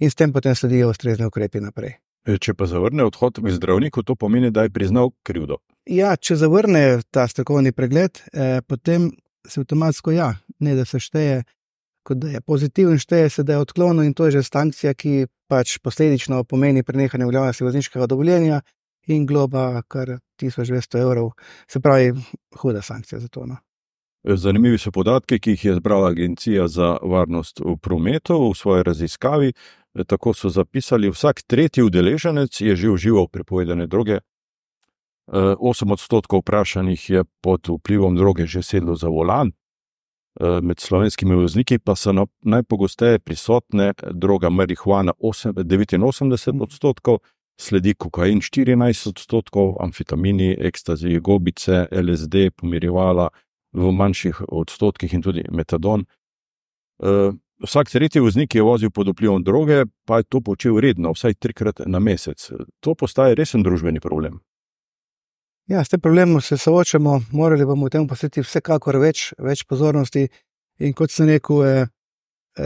in 0.00 0.10
s 0.10 0.18
tem 0.18 0.32
potem 0.32 0.54
sledijo 0.54 0.90
ustrezne 0.90 1.28
ukrepe 1.28 1.60
naprej. 1.60 1.96
E, 2.26 2.38
Če 2.42 2.56
pa 2.58 2.66
zavrne 2.66 3.06
odhod 3.06 3.38
k 3.40 3.52
zdravniku, 3.54 4.02
to 4.02 4.16
pomeni, 4.18 4.50
da 4.50 4.66
je 4.66 4.74
priznal 4.74 5.12
krivdo. 5.22 5.60
Ja, 5.86 6.16
če 6.16 6.36
zavrne 6.40 7.02
ta 7.14 7.28
strokovni 7.30 7.70
pregled, 7.72 8.18
eh, 8.32 8.58
potem 8.66 9.12
se 9.46 9.60
avtomatsko 9.62 10.10
ja, 10.10 10.32
ne 10.58 10.74
da 10.74 10.84
se 10.84 10.98
šteje 10.98 11.44
kot 12.06 12.22
da 12.22 12.30
je 12.30 12.40
pozitiven, 12.40 12.98
šteje 13.02 13.30
se, 13.30 13.42
da 13.42 13.56
je 13.56 13.64
odklonil 13.64 14.06
in 14.06 14.14
to 14.14 14.26
je 14.26 14.38
že 14.38 14.46
sankcija, 14.46 14.94
ki 14.94 15.26
pač 15.50 15.78
posledično 15.82 16.44
pomeni 16.44 16.84
prenehanje 16.86 17.26
veljavnosti 17.26 17.66
vozniškega 17.66 18.06
dovoljenja 18.06 18.60
in 19.10 19.26
globa 19.26 19.82
kar 19.88 20.18
1200 20.42 21.02
evrov, 21.02 21.32
se 21.70 21.80
pravi, 21.80 22.12
huda 22.58 22.82
sankcija 22.82 23.20
za 23.20 23.28
to. 23.28 23.46
No. 23.46 23.58
Zanimivi 24.26 24.78
so 24.78 24.90
podatki, 24.90 25.38
ki 25.38 25.50
jih 25.50 25.64
je 25.64 25.74
zbrala 25.74 26.08
Agencija 26.10 26.68
za 26.68 26.96
varnost 27.02 27.60
v 27.60 27.76
prometu 27.76 28.38
v 28.50 28.54
svoji 28.54 28.82
raziskavi. 28.82 29.52
Tako 30.06 30.34
so 30.34 30.48
zapisali, 30.48 31.10
vsak 31.10 31.42
tretji 31.46 31.82
udeleženec 31.82 32.60
je 32.60 32.76
že 32.76 32.90
užival 32.90 33.28
prepovedane 33.28 33.86
droge. 33.86 34.18
8 35.26 35.92
odstotkov 35.92 36.40
vprašanih 36.40 37.10
je 37.10 37.24
pod 37.40 37.68
vplivom 37.68 38.16
droge 38.16 38.46
že 38.46 38.62
sedlo 38.62 38.94
za 38.94 39.08
volan, 39.08 39.52
Eh, 40.40 40.60
med 40.62 40.80
slovenskimi 40.80 41.34
vozniki 41.34 41.78
pa 41.78 41.94
so 41.96 42.12
najpogosteje 42.42 43.18
prisotne 43.18 43.92
droga 44.12 44.50
marihuana 44.50 45.12
89 45.18 46.62
odstotkov, 46.62 47.18
sledi 47.60 47.94
kokain 47.94 48.40
14 48.40 49.06
odstotkov, 49.08 49.76
amfetamini, 49.80 50.56
ekstazi, 50.60 51.18
gobice, 51.18 51.86
LSD, 51.90 52.50
pomirjevala 52.56 53.28
v 53.76 53.92
manjših 53.92 54.40
odstotkih 54.48 55.14
in 55.14 55.22
tudi 55.22 55.44
metadon. 55.52 56.06
Eh, 57.02 57.32
vsak 57.64 57.90
tretji 57.92 58.20
voznik 58.24 58.54
je 58.54 58.64
vozil 58.64 58.90
pod 58.90 59.12
vplivom 59.12 59.44
droge, 59.44 59.84
pa 60.04 60.22
je 60.22 60.28
to 60.28 60.40
počel 60.40 60.80
redno, 60.80 61.12
vsaj 61.12 61.34
trikrat 61.34 61.84
na 61.86 62.00
mesec. 62.00 62.50
To 62.80 62.94
postaje 62.94 63.36
resen 63.36 63.62
družbeni 63.62 64.00
problem. 64.00 64.40
Ja, 65.66 65.84
s 65.84 65.90
tem 65.90 66.00
problemom 66.00 66.40
se 66.40 66.56
soočamo, 66.56 67.20
morali 67.32 67.66
bomo 67.66 67.88
temu 67.90 68.06
posvetiti 68.06 68.44
vsekakor 68.46 69.00
več, 69.02 69.32
več 69.38 69.64
pozornosti. 69.66 70.28
In 70.78 70.92
kot 70.94 71.10
sem 71.10 71.26
rekel, 71.28 71.64
eh, 71.64 71.86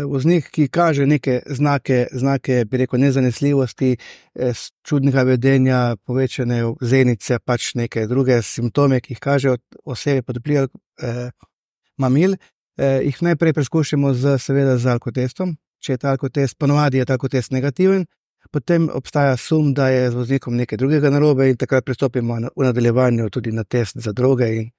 voznik, 0.07 0.51
ki 0.51 0.69
kaže 0.69 1.07
neke 1.07 1.41
znake, 1.47 2.07
znake 2.13 2.65
bi 2.65 2.77
rekel, 2.77 3.01
nezanesljivosti, 3.01 3.97
eh, 4.35 4.53
čudnega 4.83 5.23
vedenja, 5.23 5.97
povečane 6.07 6.63
zenice, 6.81 7.39
pač 7.39 7.75
neke 7.75 8.07
druge 8.07 8.43
simptome, 8.43 9.01
ki 9.01 9.13
jih 9.13 9.21
kaže 9.21 9.57
osebe 9.85 10.23
pod 10.23 10.37
vplivom 10.37 10.69
eh, 11.03 11.31
mamil, 11.99 12.37
eh, 12.79 13.01
jih 13.05 13.23
najprej 13.23 13.53
preizkušamo 13.53 14.15
z, 14.15 14.39
seveda, 14.39 14.79
z 14.79 14.87
alkotestom. 14.87 15.57
Če 15.81 15.93
je 15.93 15.99
ta 15.99 16.11
alkotest, 16.11 16.59
ponovadi 16.59 16.99
je 16.99 17.05
ta 17.05 17.17
alkotest 17.17 17.53
negativen, 17.53 18.05
potem 18.51 18.89
obstaja 18.93 19.37
sum, 19.37 19.75
da 19.75 19.89
je 19.89 20.11
z 20.11 20.15
voznikom 20.15 20.57
nekaj 20.57 20.79
drugega 20.79 21.11
narobe, 21.11 21.49
in 21.49 21.57
takrat 21.57 21.85
pristopimo 21.85 22.37
v 22.57 22.65
nadaljevanju 22.69 23.31
tudi 23.31 23.53
na 23.53 23.65
test 23.65 23.97
za 23.97 24.13
droge, 24.13 24.53
in 24.57 24.71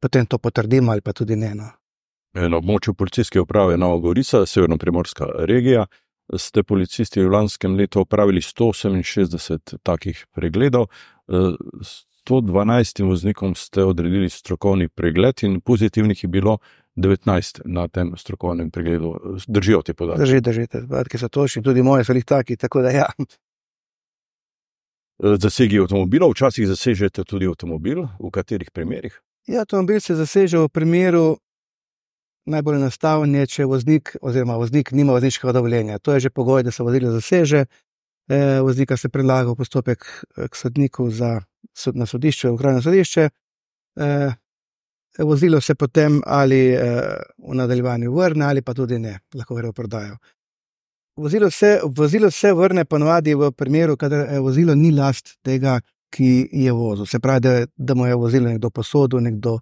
potem 0.00 0.26
to 0.26 0.38
potrdimo 0.38 0.92
ali 0.92 1.00
pa 1.00 1.12
tudi 1.12 1.36
ne. 1.36 1.54
No. 1.54 1.79
Na 2.34 2.56
območju 2.56 2.94
policijske 2.94 3.40
uprave 3.40 3.76
Nova 3.76 3.98
Gorica, 3.98 4.44
severno-primorska 4.46 5.26
regija, 5.50 5.86
ste 6.38 6.62
policisti 6.62 7.24
v 7.24 7.30
lanskem 7.32 7.74
letu 7.74 8.00
opravili 8.00 8.40
168 8.40 9.78
takih 9.82 10.26
pregledov. 10.30 10.86
112 11.28 13.02
voznikom 13.02 13.54
ste 13.54 13.84
odredili 13.84 14.30
strokovni 14.30 14.88
pregled, 14.88 15.42
in 15.42 15.60
pozitivnih 15.60 16.24
je 16.24 16.28
bilo 16.28 16.58
19 16.96 17.60
na 17.64 17.88
tem 17.88 18.14
strokovnem 18.16 18.70
pregledu. 18.70 19.16
Držijo 19.48 19.82
ti 19.82 19.94
podatki? 19.94 20.22
Drži, 20.22 20.40
drži, 20.40 20.66
te 20.66 20.86
podatki 20.86 21.18
so 21.18 21.28
točni, 21.28 21.62
tudi 21.62 21.82
moje 21.82 22.04
so 22.04 22.14
jih 22.14 22.24
taki, 22.24 22.56
tako 22.56 22.82
da 22.86 22.90
ja. 22.94 23.10
Zasegi 25.18 25.82
avtomobilov, 25.82 26.30
včasih 26.32 26.68
zasežete 26.68 27.24
tudi 27.24 27.50
avtomobil, 27.50 28.06
v 28.20 28.30
katerih 28.30 28.70
primerih? 28.70 29.18
Ja, 29.50 29.66
avtomobil 29.66 30.00
se 30.00 30.14
zaseže 30.14 30.58
v 30.58 30.68
primeru, 30.68 31.40
najbolj 32.50 32.80
enostaven 32.80 33.34
je, 33.34 33.46
če 33.46 33.68
voznik 33.70 34.16
oziroma 34.20 34.56
voznik 34.60 34.92
nima 34.92 35.14
vozniškega 35.16 35.52
dovoljenja. 35.56 35.98
To 35.98 36.14
je 36.14 36.26
že 36.26 36.30
pogoj, 36.30 36.62
da 36.62 36.70
se 36.70 36.82
vozilo 36.82 37.12
zaseže. 37.12 37.64
E, 38.30 38.60
voznika 38.60 38.96
se 38.96 39.08
predlaga 39.08 39.50
v 39.50 39.56
postopek 39.56 40.06
k 40.36 40.54
sodniku 40.54 41.10
za 41.10 41.40
na 41.94 42.06
sodišče, 42.06 42.50
v 42.50 42.58
krajno 42.58 42.82
sodišče. 42.82 43.28
E, 43.96 44.30
vozilo 45.18 45.60
se 45.60 45.74
potem 45.74 46.20
ali 46.26 46.72
eh, 46.72 47.02
v 47.48 47.54
nadaljevanju 47.54 48.14
vrne, 48.14 48.44
ali 48.44 48.62
pa 48.62 48.74
tudi 48.74 48.98
ne, 48.98 49.18
lahko 49.34 49.54
gre 49.54 49.68
v 49.68 49.72
prodajo. 49.72 50.16
Vozilo 51.16 51.50
se, 51.50 51.80
vozilo 51.84 52.30
se 52.30 52.52
vrne 52.52 52.84
ponovadi 52.84 53.34
v 53.34 53.50
primeru, 53.52 53.96
kadar 53.96 54.26
eh, 54.28 54.38
vozilo 54.38 54.74
ni 54.74 54.92
last 54.92 55.38
tega, 55.42 55.80
ki 56.10 56.48
je 56.52 56.72
vozil. 56.72 57.06
Se 57.06 57.20
pravi, 57.20 57.40
da, 57.40 57.66
da 57.76 57.94
mu 57.94 58.06
je 58.06 58.14
vozilo 58.14 58.48
nekdo 58.48 58.70
posodil, 58.70 59.20
nekdo 59.20 59.58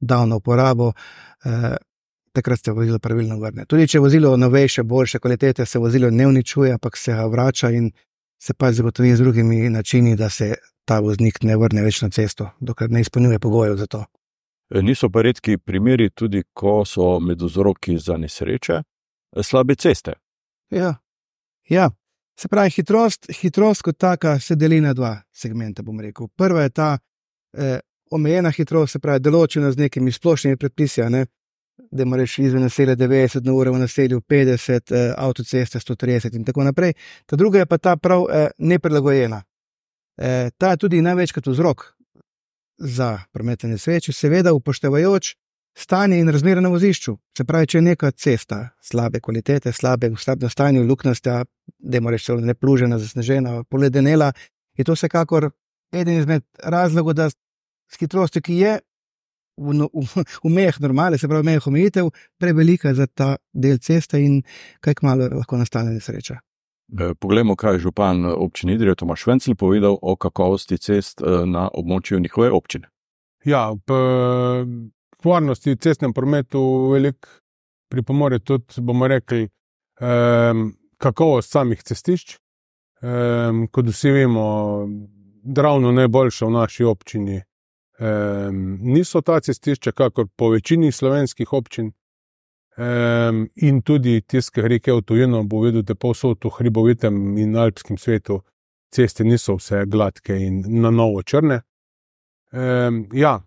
dal 0.00 0.28
na 0.28 0.36
uporabo. 0.36 0.92
Eh, 1.44 1.76
Takrat 2.32 2.64
se 2.64 2.72
vozilo 2.72 2.98
pravilno 2.98 3.36
vrne. 3.40 3.66
Tudi 3.68 3.86
če 3.88 3.98
je 3.98 4.00
vozilo 4.00 4.36
novejše, 4.36 4.82
boljše 4.82 5.18
kvalitete, 5.18 5.66
se 5.66 5.78
vozilo 5.78 6.10
ne 6.10 6.26
uničuje, 6.26 6.72
ampak 6.72 6.96
se 6.96 7.12
ga 7.12 7.26
vrača 7.26 7.70
in 7.70 7.90
se 8.42 8.54
pa 8.54 8.72
zagotovi 8.72 9.16
z 9.16 9.20
drugimi 9.20 9.68
načini, 9.70 10.16
da 10.16 10.30
se 10.30 10.54
ta 10.84 11.00
voznik 11.00 11.42
ne 11.42 11.56
vrne 11.56 11.82
več 11.82 12.00
na 12.02 12.08
cesto, 12.10 12.48
dokler 12.60 12.90
ne 12.90 13.00
izpolnjuje 13.00 13.38
pogojev 13.38 13.76
za 13.76 13.86
to. 13.86 14.04
Niso 14.82 15.10
pa 15.10 15.22
redki 15.22 15.58
primeri, 15.58 16.10
tudi 16.10 16.42
ko 16.52 16.84
so 16.88 17.18
med 17.20 17.42
vzroki 17.42 17.98
za 17.98 18.16
nesreče 18.16 18.80
slabe 19.40 19.74
ceste. 19.74 20.12
Ja. 20.70 20.94
ja. 21.68 21.90
Se 22.40 22.48
pravi, 22.48 22.70
hitrost, 22.70 23.28
hitrost 23.40 23.82
kot 23.82 23.98
taka 23.98 24.38
se 24.40 24.56
deli 24.56 24.80
na 24.80 24.94
dva 24.94 25.20
segmenta. 25.32 25.82
Prva 26.36 26.62
je 26.62 26.70
ta 26.70 26.98
eh, 27.52 27.80
omejena 28.10 28.50
hitrost, 28.50 28.92
se 28.92 28.98
pravi, 28.98 29.20
določena 29.20 29.70
z 29.72 29.84
nekimi 29.84 30.12
splošnimi 30.12 30.56
predpisi, 30.56 31.04
ne? 31.12 31.26
Da 31.90 32.04
moraš 32.04 32.38
izven 32.38 32.62
naselja 32.62 32.96
90 32.96 33.44
na 33.44 33.52
uro, 33.52 33.72
v 33.72 33.78
naselju 33.78 34.20
50, 34.20 34.92
eh, 34.92 35.14
avtoceste 35.16 35.78
130 35.78 36.36
in 36.36 36.44
tako 36.44 36.64
naprej. 36.64 36.92
Ta 37.26 37.36
druga 37.36 37.58
je 37.58 37.66
pa 37.66 37.78
ta 37.78 37.96
prav 37.96 38.26
eh, 38.30 38.50
neprilagojena. 38.58 39.42
Eh, 40.18 40.50
ta 40.58 40.70
je 40.70 40.76
tudi 40.76 41.02
največkrat 41.02 41.46
vzrok 41.46 41.84
za 42.78 43.18
prometne 43.32 43.68
nesreče, 43.68 44.12
seveda 44.12 44.52
upoštevajoč 44.52 45.34
stanje 45.74 46.18
in 46.18 46.28
razmere 46.28 46.60
na 46.60 46.68
vozišču. 46.68 47.16
Se 47.36 47.44
pravi, 47.44 47.66
če 47.66 47.78
je 47.78 47.82
neka 47.82 48.10
cesta 48.10 48.68
slabe 48.82 49.20
kvalitete, 49.20 49.72
slabe 49.72 50.10
v 50.10 50.20
slabem 50.20 50.50
stanju, 50.50 50.84
luknasta, 50.86 51.44
da 51.78 51.98
ima 51.98 52.10
reči 52.10 52.32
neplužena, 52.32 52.98
zasnežena, 52.98 53.62
poledenela, 53.64 54.32
je 54.76 54.84
to 54.84 54.92
vsekakor 54.92 55.50
eden 55.92 56.18
izmed 56.18 56.44
razlogov, 56.62 57.14
da 57.14 57.30
s 57.30 57.98
hitrostjo, 58.00 58.42
ki 58.42 58.54
je 58.56 58.78
v, 59.56 59.74
no, 59.74 59.88
v, 59.92 60.24
v 60.44 60.50
mejah 60.52 60.80
normale, 60.80 61.18
se 61.18 61.28
pravi, 61.28 61.44
mejah 61.44 61.66
omejitev, 61.66 62.08
prevelika 62.40 62.94
za 62.94 63.06
ta 63.06 63.36
del 63.52 63.78
ceste 63.78 64.20
in 64.20 64.40
kaj 64.80 64.94
kmalo 65.00 65.28
lahko 65.32 65.60
nastane 65.60 65.94
nesreča. 65.94 66.40
Eh, 66.92 67.14
poglejmo, 67.20 67.56
kaj 67.56 67.74
je 67.74 67.84
župan 67.86 68.24
občine 68.24 68.74
Idrija 68.74 68.94
Tomaš 68.94 69.26
Vencel 69.26 69.54
povedal 69.54 69.96
o 70.02 70.16
kakovosti 70.16 70.78
cest 70.78 71.22
eh, 71.22 71.46
na 71.46 71.68
območju 71.72 72.20
njihove 72.20 72.50
občine. 72.50 72.88
Ja, 73.44 73.72
v 73.72 73.94
varnosti 75.24 75.72
v 75.72 75.78
cestnem 75.80 76.12
prometu 76.12 76.60
veliko 76.92 77.28
pripomore 77.90 78.38
tudi, 78.38 78.80
bomo 78.80 79.08
rekli, 79.08 79.48
kakovost 80.96 81.50
samih 81.52 81.82
cestišč. 81.82 82.36
Kot 83.70 83.90
vsi 83.90 84.12
vemo, 84.14 84.44
ravno 85.56 85.92
najboljša 85.92 86.46
v 86.46 86.54
naši 86.54 86.84
občini 86.84 87.42
niso 88.80 89.20
ta 89.20 89.40
cestišča, 89.40 89.92
kakor 89.92 90.26
po 90.36 90.50
večini 90.50 90.92
slovenskih 90.92 91.52
občin. 91.52 91.92
Um, 92.76 93.50
in 93.54 93.82
tudi 93.82 94.22
tiskaj 94.24 94.64
reke 94.68 94.94
v 94.96 95.02
tujino, 95.04 95.42
bo 95.44 95.60
videl, 95.60 95.82
da 95.84 95.94
povsod 95.94 96.40
v 96.44 96.50
hribovitem 96.56 97.36
in 97.36 97.56
alpskem 97.56 97.98
svetu 98.00 98.38
ceste 98.88 99.24
niso 99.24 99.58
vse 99.58 99.84
gladke 99.86 100.38
in 100.40 100.62
na 100.80 100.90
novo 100.90 101.20
črne. 101.22 101.60
Um, 102.52 103.04
ja, 103.12 103.42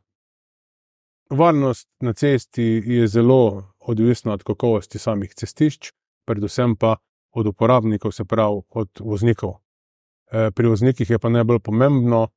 varnost 1.30 1.90
na 2.06 2.14
cesti 2.14 2.84
je 2.86 3.08
zelo 3.08 3.74
odvisna 3.80 4.34
od 4.34 4.44
kakovosti 4.44 5.00
samih 5.00 5.34
cestišč, 5.34 5.92
predvsem 6.26 6.76
pa 6.76 6.98
od 7.32 7.48
uporabnikov, 7.48 8.12
se 8.12 8.26
pravi 8.26 8.62
od 8.70 8.90
voznikov. 9.00 9.58
Eh, 10.32 10.52
pri 10.52 10.68
voznikih 10.68 11.10
je 11.10 11.20
pa 11.20 11.30
najbolj 11.30 11.60
pomembno, 11.60 12.28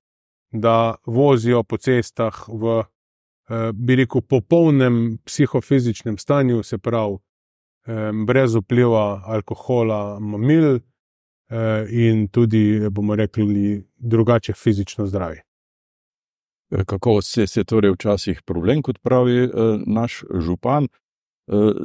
da 0.50 0.94
vozijo 1.06 1.62
po 1.62 1.76
cestah 1.76 2.44
v, 2.48 2.82
eh, 3.50 3.72
bi 3.74 3.96
rekel, 3.96 4.20
popolnem 4.20 5.18
psihofizičnem 5.24 6.18
stanju, 6.18 6.62
se 6.62 6.78
pravi, 6.78 7.16
eh, 7.86 8.12
brez 8.26 8.54
vpliva 8.54 9.22
alkohola, 9.26 10.18
mamil 10.20 10.78
in 11.90 12.28
tudi, 12.28 12.90
bomo 12.90 13.14
rekli, 13.16 13.84
drugače 13.96 14.52
fizično 14.52 15.06
zdravi. 15.06 15.40
Kako 16.86 17.22
se 17.22 17.46
je 17.56 17.64
torej 17.64 17.90
včasih 17.90 18.42
problem, 18.42 18.82
kot 18.82 18.98
pravi 19.02 19.48
naš 19.86 20.24
župan? 20.40 20.88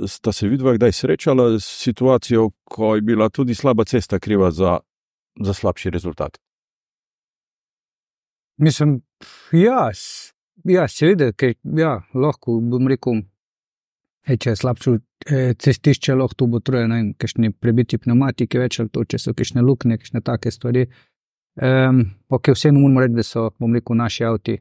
Sta 0.08 0.32
se 0.32 0.48
vidva 0.48 0.74
kdaj 0.74 0.92
srečala 0.92 1.60
s 1.60 1.80
situacijo, 1.84 2.50
ko 2.64 2.96
je 2.96 3.02
bila 3.02 3.30
tudi 3.30 3.56
slaba 3.56 3.86
cesta 3.86 4.20
kriva 4.20 4.52
za 4.52 4.80
za 5.42 5.54
slabši 5.54 5.90
rezultat. 5.90 6.38
Mislim, 8.58 9.02
ja, 9.52 9.90
ja 10.70 10.88
seveda, 10.88 11.32
ker 11.34 11.56
ja, 11.78 11.96
lahko 12.14 12.60
bom 12.62 12.90
rekel, 12.92 13.24
hej, 14.30 14.38
če 14.38 14.54
je 14.54 14.60
slabše 14.62 14.94
eh, 14.98 15.54
cestišče, 15.60 16.16
lahko 16.20 16.38
to 16.44 16.50
bo 16.52 16.62
troje, 16.62 16.88
ne 16.92 17.00
vem, 17.00 17.10
kakšni 17.18 17.54
prebiti 17.58 17.98
pneumatiki, 17.98 18.62
več 18.62 18.80
ali 18.84 18.94
to, 18.94 19.06
če 19.10 19.22
so 19.22 19.34
kakšne 19.38 19.66
luknje, 19.66 19.98
kakšne 20.02 20.22
take 20.26 20.54
stvari. 20.54 20.88
Um, 21.54 22.06
ok, 22.34 22.54
vseeno 22.56 22.82
moramo 22.82 23.04
reči, 23.04 23.18
da 23.18 23.26
so, 23.26 23.50
bom 23.62 23.74
rekel, 23.78 23.98
naši 24.00 24.26
avti 24.26 24.58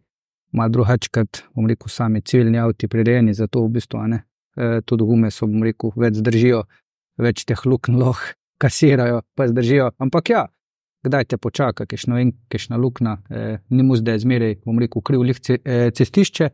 malo 0.53 0.73
drugačkrat, 0.77 1.45
bom 1.57 1.69
rekel, 1.69 1.89
sami 1.89 2.21
civilni 2.21 2.61
avti 2.61 2.89
prirejeni 2.89 3.35
za 3.35 3.49
to 3.49 3.65
v 3.65 3.79
bistvu, 3.79 4.05
ne. 4.13 4.23
E, 4.53 4.83
tudi 4.85 5.07
gume 5.09 5.31
so, 5.33 5.49
bom 5.49 5.65
rekel, 5.65 5.95
več 5.97 6.19
zdržijo, 6.21 6.67
več 7.25 7.47
teh 7.49 7.65
lukn 7.65 7.97
lahko 8.01 8.35
kasirajo, 8.61 9.23
pa 9.35 9.49
zdržijo. 9.49 9.89
Ampak 9.99 10.31
ja, 10.31 10.43
kdaj 11.03 11.25
te 11.25 11.37
počaka, 11.37 11.87
kišno 11.87 12.19
in 12.21 12.33
kišna 12.49 12.77
luknja, 12.77 13.17
eh, 13.31 13.59
ni 13.69 13.83
mu 13.83 13.97
zdaj 13.97 14.19
zmeraj, 14.19 14.57
bom 14.65 14.79
rekel, 14.79 15.03
kriv 15.03 15.23
lih 15.27 15.41
eh, 15.49 15.91
cestišče. 15.91 16.51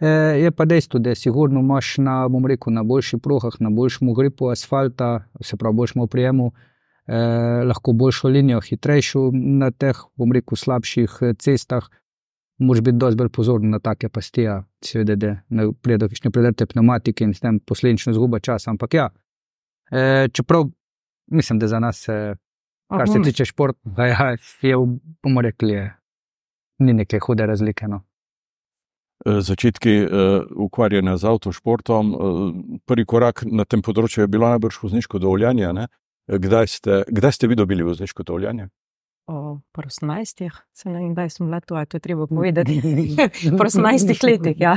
Eh, 0.00 0.08
je 0.42 0.50
pa 0.50 0.64
dejstvo, 0.64 1.00
da 1.00 1.14
si 1.14 1.22
sigurno 1.22 1.60
imaš 1.60 1.96
na, 1.98 2.28
bom 2.28 2.46
rekel, 2.46 2.72
na 2.72 2.82
boljših 2.82 3.20
prohah, 3.22 3.52
na 3.60 3.70
boljšem 3.70 4.14
gripu 4.14 4.48
asfalta, 4.50 5.24
se 5.40 5.56
pravi, 5.56 5.76
boljšem 5.76 6.02
oprijemu, 6.02 6.52
eh, 7.06 7.64
lahko 7.66 7.92
boljšo 7.92 8.28
linijo, 8.28 8.60
hitrejšo 8.60 9.30
na 9.32 9.70
teh, 9.70 9.98
bom 10.16 10.32
rekel, 10.32 10.56
slabših 10.56 11.18
eh, 11.20 11.34
cestah. 11.38 11.88
Moš 12.58 12.80
biti 12.80 12.98
dosti 12.98 13.18
bolj 13.18 13.28
pozoren 13.28 13.70
na 13.70 13.78
take 13.78 14.08
pasti, 14.08 14.44
seveda, 14.84 15.16
da 15.16 15.30
ne 15.48 15.72
pride 15.72 16.04
do 16.04 16.08
kakšne 16.08 16.30
predrte 16.30 16.66
pneumatike 16.66 17.24
in 17.24 17.32
s 17.34 17.40
tem 17.40 17.58
posledično 17.58 18.12
zguba 18.14 18.38
časa. 18.38 18.70
Ampak 18.70 18.94
ja, 18.94 19.08
e, 19.90 20.28
čeprav 20.28 20.68
mislim, 21.32 21.58
da 21.58 21.68
za 21.68 21.80
nas 21.80 22.08
e, 22.08 22.34
Kar 22.98 23.08
se 23.08 23.22
tiče 23.24 23.44
športa, 23.44 24.06
ja, 24.06 24.36
je 24.62 24.76
bomo 25.22 25.42
rekli, 25.42 25.72
je, 25.72 25.84
ni 26.78 26.92
neke 26.92 27.18
hude 27.22 27.46
razlike. 27.46 27.88
No. 27.88 28.02
E, 29.26 29.40
začetki 29.40 29.96
uh, 30.02 30.10
ukvarjanja 30.66 31.16
z 31.16 31.30
avtošportom, 31.30 32.12
uh, 32.14 32.54
prvi 32.86 33.06
korak 33.06 33.44
na 33.46 33.64
tem 33.64 33.82
področju 33.82 34.24
je 34.24 34.30
bilo 34.30 34.50
najbrž 34.50 34.82
vozniško 34.82 35.22
dovoljenje. 35.22 35.72
Kdaj 36.28 36.66
ste, 36.70 37.02
kdaj 37.08 37.32
ste 37.38 37.50
vi 37.50 37.58
dobili 37.58 37.86
vozniško 37.86 38.26
dovoljenje? 38.26 38.68
O 39.30 39.60
18, 39.78 40.42
se 40.74 40.90
ne 40.90 40.98
vem, 40.98 41.12
kdaj 41.14 41.30
sem 41.30 41.46
bila 41.46 41.60
tu, 41.62 41.78
to 41.86 41.96
je 41.96 42.02
treba 42.02 42.26
povedati. 42.26 42.80
Po 43.58 43.64
18 43.64 44.26
letih, 44.26 44.58
ja, 44.58 44.76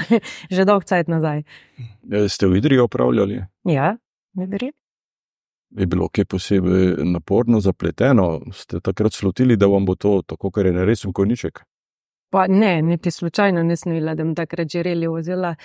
že 0.52 0.66
dolgo 0.66 0.86
časa 0.86 1.10
nazaj. 1.10 1.44
Ste 2.30 2.48
v 2.48 2.62
Idriji 2.62 2.86
opravljali? 2.86 3.42
Ja, 3.66 3.96
ne 4.38 4.46
verjamem 4.46 4.85
je 5.78 5.86
bilo 5.86 6.08
kaj 6.10 6.26
posebej 6.26 6.96
naporno, 7.04 7.60
zapleteno, 7.60 8.42
ste 8.54 8.80
takrat 8.80 9.14
slutili, 9.14 9.58
da 9.58 9.68
vam 9.68 9.86
bo 9.86 9.96
to 9.96 10.22
tako, 10.28 10.52
kar 10.52 10.66
je 10.66 10.74
na 10.74 10.86
resen 10.86 11.14
koniček? 11.14 11.64
Pa 12.32 12.48
ne, 12.48 12.82
niti 12.82 13.12
slučajno 13.12 13.64
nisem 13.64 13.94
videla, 13.94 14.16
da 14.16 14.24
bi 14.24 14.36
takrat 14.36 14.72
že 14.72 14.84
reli 14.84 15.08
vozila. 15.08 15.56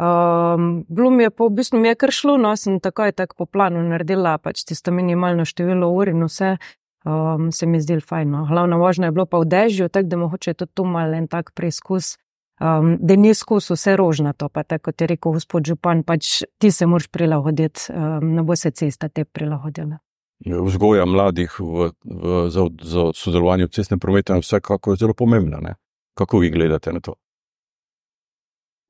Um, 0.00 0.84
bilo 0.88 1.10
mi 1.10 1.22
je 1.22 1.30
po 1.30 1.48
v 1.48 1.54
bistvu 1.54 1.78
mi 1.78 1.88
je 1.88 1.94
kar 1.94 2.10
šlo, 2.10 2.36
no 2.36 2.54
sem 2.56 2.80
takoj 2.80 3.12
tako 3.12 3.36
po 3.36 3.46
planu 3.46 3.82
naredila, 3.82 4.38
pač 4.38 4.64
tisto 4.64 4.92
minimalno 4.92 5.44
število 5.44 5.90
ur 5.92 6.08
in 6.08 6.24
vse. 6.24 6.56
Um, 7.04 7.52
se 7.52 7.66
mi 7.66 7.78
je 7.78 7.82
zdelo 7.82 8.00
fajn. 8.04 8.30
No. 8.30 8.46
Glavna 8.48 8.76
vožnja 8.76 9.08
je 9.08 9.12
bila 9.16 9.26
pa 9.26 9.38
v 9.40 9.48
dežju, 9.48 9.88
tako 9.88 10.08
da 10.08 10.16
mogoče 10.16 10.50
je 10.50 10.54
to 10.54 10.66
tu 10.66 10.84
mal 10.84 11.14
en 11.14 11.28
tak 11.28 11.52
preizkus 11.54 12.16
um, 12.60 12.96
da 13.00 13.16
ni 13.16 13.34
skus 13.34 13.70
vse 13.70 13.96
rožnato, 13.96 14.48
pa 14.48 14.62
tako 14.62 14.90
kot 14.90 15.00
je 15.00 15.06
rekel 15.06 15.32
gospod 15.32 15.66
Župan, 15.66 16.02
pač 16.02 16.42
ti 16.58 16.70
se 16.70 16.86
moraš 16.86 17.08
prilagoditi, 17.08 17.88
um, 17.92 18.34
ne 18.34 18.42
bo 18.42 18.56
se 18.56 18.70
cesta 18.70 19.08
te 19.08 19.24
prilagodila. 19.24 19.98
Vzgoja 20.40 21.04
mladih 21.04 21.56
v, 21.60 21.90
v, 22.04 22.44
za, 22.50 22.68
za 22.82 23.10
sodelovanje 23.14 23.66
v 23.66 23.74
cestnem 23.76 24.00
prometu 24.00 24.32
je 24.32 24.40
vsekako 24.40 24.96
zelo 24.96 25.14
pomembna. 25.14 25.60
Ne? 25.60 25.74
Kako 26.16 26.38
vi 26.38 26.50
gledate 26.50 26.92
na 26.92 27.00
to? 27.00 27.14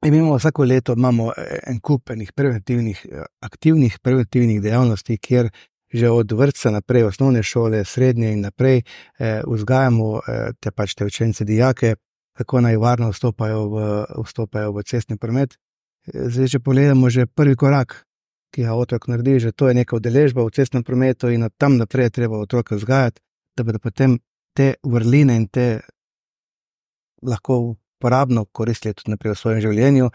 Mi 0.07 0.17
imamo 0.17 0.37
vsako 0.37 0.65
leto 0.65 0.95
imamo 0.97 1.33
e, 1.37 1.59
en 1.67 1.81
kup 1.81 2.11
enih 2.11 2.33
preventivnih, 2.33 3.07
e, 3.11 3.25
aktivnih 3.41 3.99
preventivnih 4.03 4.63
dejavnosti, 4.63 5.19
kjer 5.19 5.51
že 5.91 6.11
od 6.11 6.33
vrtca 6.33 6.71
naprej, 6.71 7.05
osnovne 7.05 7.43
šole, 7.43 7.85
srednje 7.85 8.33
in 8.33 8.41
naprej, 8.41 8.83
eh, 9.19 9.43
vzgajamo 9.47 10.19
eh, 10.19 10.53
te 10.61 10.71
pač 10.71 10.95
te 10.95 11.05
učence, 11.05 11.45
dijake, 11.45 11.97
kako 12.41 12.61
naj 12.65 12.77
varno 12.81 13.11
vstopajo 13.13 13.67
v, 13.69 13.89
vstopajo 14.25 14.73
v 14.73 14.85
cestni 14.89 15.19
promet. 15.21 15.59
Zdaj, 16.09 16.55
če 16.55 16.61
pogledamo 16.65 17.11
že 17.13 17.27
prvi 17.29 17.53
korak, 17.61 18.07
ki 18.55 18.65
ga 18.65 18.77
otrok 18.81 19.11
naredi, 19.13 19.37
že 19.45 19.53
to 19.53 19.69
je 19.69 19.77
neka 19.77 19.99
udeležba 19.99 20.47
v 20.47 20.55
cestnem 20.57 20.85
prometu, 20.85 21.29
in 21.29 21.45
od 21.45 21.53
tam 21.61 21.77
naprej 21.77 22.09
je 22.09 22.17
treba 22.23 22.41
otroka 22.41 22.79
vzgajati, 22.81 23.21
da 23.57 23.67
bodo 23.69 23.79
potem 23.79 24.17
te 24.57 24.73
vrline 24.81 25.37
in 25.37 25.47
te 25.53 25.67
lahko 27.21 27.77
uporabno 27.77 28.47
koristili 28.49 28.97
tudi 28.97 29.13
naprej 29.13 29.37
v 29.37 29.41
svojem 29.43 29.61
življenju, 29.61 30.09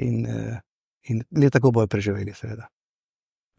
in, 0.00 0.24
in 1.12 1.22
le 1.36 1.52
tako 1.52 1.74
bojo 1.76 1.92
preživeli, 1.92 2.32
seveda. 2.32 2.70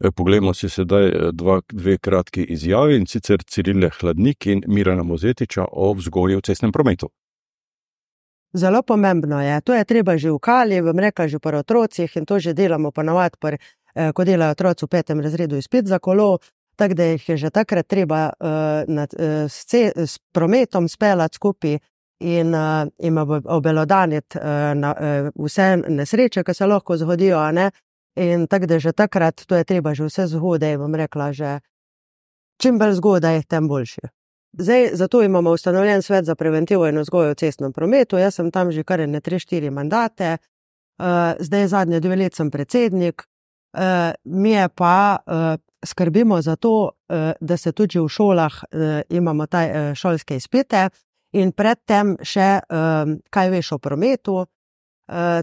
E, 0.02 0.10
poglejmo 0.10 0.50
si 0.54 0.66
sedaj 0.68 1.06
e, 1.06 1.32
dva, 1.32 1.60
dve 1.70 1.94
kratki 2.02 2.42
izjavi 2.42 2.98
in 2.98 3.06
sicer 3.06 3.46
Cirile 3.46 3.94
Hladnik 4.00 4.50
in 4.50 4.66
Mirana 4.66 5.06
Mozetiča 5.06 5.70
o 5.70 5.92
vzgoju 5.94 6.42
v 6.42 6.48
cestnem 6.50 6.72
prometu. 6.72 7.12
Zelo 8.52 8.82
pomembno 8.82 9.42
je, 9.42 9.60
to 9.60 9.74
je 9.74 9.84
treba 9.84 10.16
že 10.18 10.30
v 10.30 10.38
kali, 10.38 10.80
vam 10.80 10.98
rekla 10.98 11.28
že 11.28 11.38
pri 11.38 11.56
otrocih 11.62 12.16
in 12.16 12.26
to 12.26 12.38
že 12.38 12.54
delamo 12.54 12.90
ponovadi, 12.90 13.56
eh, 13.94 14.12
ko 14.12 14.24
delajo 14.24 14.50
otroci 14.50 14.84
v 14.84 14.88
petem 14.88 15.20
razredu 15.20 15.56
izpit 15.56 15.86
za 15.86 15.98
kolo, 15.98 16.38
tako 16.76 16.94
da 16.94 17.04
jih 17.04 17.28
je 17.28 17.36
že 17.36 17.50
takrat 17.50 17.86
treba 17.86 18.30
eh, 18.30 18.84
nad, 18.88 19.14
eh, 19.14 19.48
s, 19.48 19.64
ce, 19.66 19.92
s 19.96 20.18
prometom 20.32 20.88
speljati 20.88 21.34
skupaj 21.34 21.78
in 22.20 22.54
eh, 22.54 23.42
obelodaniti 23.44 24.38
eh, 24.38 24.74
na, 24.74 24.94
eh, 25.00 25.30
vse 25.34 25.76
nesreče, 25.88 26.44
ki 26.44 26.54
se 26.54 26.66
lahko 26.66 26.96
zgodijo. 26.96 27.38
In 28.16 28.46
tako 28.46 28.66
da 28.66 28.78
že 28.78 28.92
takrat, 28.92 29.46
to 29.46 29.56
je 29.56 29.64
treba 29.64 29.94
že 29.94 30.04
vse 30.04 30.26
zgodaj, 30.26 30.76
vam 30.76 30.94
rekla 30.94 31.32
že. 31.32 31.60
Čim 32.60 32.78
bolj 32.78 32.92
zgodaj, 32.92 33.42
tem 33.48 33.68
boljše. 33.68 34.19
Zdaj, 34.52 34.90
zato 34.92 35.22
imamo 35.22 35.50
ustanovljen 35.50 36.02
svet 36.02 36.24
za 36.24 36.34
preventivo 36.34 36.88
in 36.88 36.98
vzgojo 36.98 37.30
v 37.30 37.34
cestnem 37.34 37.72
prometu. 37.72 38.18
Jaz 38.18 38.34
sem 38.34 38.50
tam 38.50 38.72
že 38.72 38.82
kar 38.82 39.08
ne 39.08 39.20
3-4 39.20 39.70
mandate, 39.70 40.36
uh, 40.98 41.06
zdaj 41.38 41.66
zadnje 41.66 42.00
dve 42.00 42.16
leti 42.16 42.36
sem 42.36 42.50
predsednik. 42.50 43.22
Uh, 43.72 43.80
mi 44.24 44.50
je 44.50 44.68
pa 44.68 45.16
uh, 45.26 45.54
skrbimo 45.84 46.42
za 46.42 46.56
to, 46.56 46.90
da 47.40 47.56
se 47.56 47.72
tudi 47.72 47.98
v 47.98 48.08
šolah 48.08 48.52
imamo 49.08 49.44
uh, 49.44 49.94
šolske 49.94 50.36
izpite 50.36 50.88
in 51.32 51.52
predtem 51.52 52.16
še 52.22 52.60
kaj 53.30 53.50
veš 53.50 53.72
o 53.72 53.78
prometu. 53.78 54.46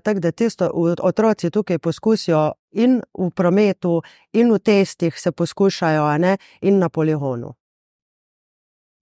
Tako 0.03 0.19
da 0.19 0.31
tisto 0.31 0.69
otroci 1.01 1.49
tukaj 1.49 1.79
poskusijo 1.79 2.53
in 2.71 3.01
v 3.17 3.29
prometu, 3.35 4.01
in 4.33 4.51
v 4.53 4.59
testih 4.59 5.19
se 5.19 5.31
poskušajo, 5.31 6.17
ne, 6.17 6.37
in 6.61 6.79
na 6.79 6.89
poligonu. 6.89 7.53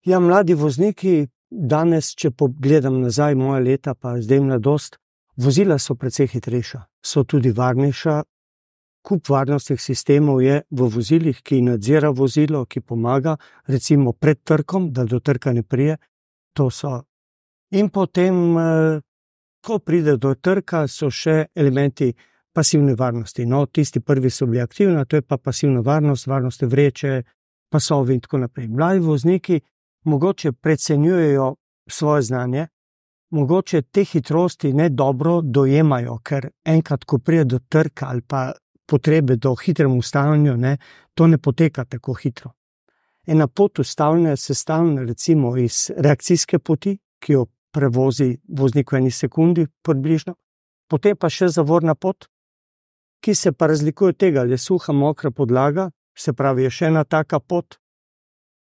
Ja, 0.05 0.19
mladi 0.21 0.53
vozniki, 0.53 1.25
danes, 1.49 2.11
če 2.13 2.29
pogledam 2.37 2.99
nazaj, 3.01 3.33
moja 3.39 3.57
leta, 3.65 3.95
pa 3.97 4.11
zdaj 4.21 4.43
mladost, 4.45 4.99
vozila 5.41 5.79
so 5.81 5.95
precej 5.97 6.29
hitrejša, 6.35 6.83
so 7.01 7.23
tudi 7.25 7.49
varnejša. 7.49 8.19
Kup 9.05 9.29
varnostnih 9.29 9.81
sistemov 9.81 10.43
je 10.45 10.61
v 10.69 10.89
vozilih, 10.93 11.41
ki 11.41 11.63
nadzira 11.65 12.13
vozilo, 12.13 12.63
ki 12.69 12.85
pomaga, 12.85 13.35
recimo 13.65 14.13
pred 14.13 14.43
trkom, 14.45 14.91
da 14.93 15.09
do 15.09 15.19
trka 15.19 15.53
ne 15.57 15.63
prije. 15.63 15.97
In 17.71 17.89
potem, 17.89 18.57
eh, 18.57 19.01
ko 19.65 19.79
pride 19.79 20.17
do 20.17 20.35
trka, 20.35 20.87
so 20.87 21.09
še 21.09 21.47
elementi 21.55 22.13
pasivne 22.53 22.93
varnosti. 22.95 23.45
No, 23.45 23.65
tisti 23.65 23.99
prvi 23.99 24.29
so 24.29 24.45
bili 24.45 24.61
aktivni, 24.61 25.05
to 25.05 25.15
je 25.15 25.21
pa 25.21 25.37
pasivna 25.37 25.81
varnost, 25.81 26.27
varnost 26.27 26.61
vreče, 26.61 27.23
pasovi 27.69 28.13
in 28.13 28.21
tako 28.21 28.37
naprej. 28.37 28.67
Mladi 28.67 28.99
vozniki 28.99 29.61
mogoče 30.05 30.51
precenjujejo 30.51 31.55
svoje 31.87 32.21
znanje, 32.21 32.67
mogoče 33.29 33.81
te 33.81 34.03
hitrosti 34.03 34.73
ne 34.73 34.89
dobro 34.89 35.41
dojemajo, 35.41 36.19
ker 36.23 36.49
enkrat, 36.65 37.03
ko 37.03 37.17
pride 37.17 37.43
do 37.43 37.59
trka 37.59 38.07
ali 38.09 38.21
pa 38.21 38.51
potrebe 38.85 39.35
do 39.35 39.55
hitrem 39.55 39.97
ustavljanju, 39.97 40.57
ne, 40.57 40.77
to 41.13 41.27
ne 41.27 41.37
poteka 41.37 41.85
tako 41.85 42.13
hitro. 42.13 42.51
Ena 43.25 43.47
pot 43.47 43.79
ustavljanja 43.79 44.29
je 44.29 44.37
sestavljena 44.37 45.01
recimo 45.01 45.57
iz 45.57 45.91
reakcijske 45.97 46.59
poti, 46.59 46.97
ki 47.19 47.33
jo 47.33 47.45
prevozi 47.73 48.37
voznik 48.47 48.91
v 48.91 48.97
eni 48.97 49.11
sekundi, 49.11 49.65
približno, 49.81 50.35
potem 50.87 51.17
pa 51.17 51.29
še 51.29 51.49
zavorna 51.49 51.95
pot, 51.95 52.29
ki 53.25 53.35
se 53.35 53.51
pa 53.51 53.67
razlikuje 53.67 54.13
od 54.13 54.17
tega, 54.17 54.41
ali 54.41 54.53
je 54.53 54.57
suha, 54.57 54.93
mokra 54.93 55.31
podlaga, 55.31 55.89
se 56.17 56.33
pravi, 56.33 56.63
je 56.63 56.69
še 56.69 56.91
ena 56.91 57.03
taka 57.03 57.39
pot 57.39 57.79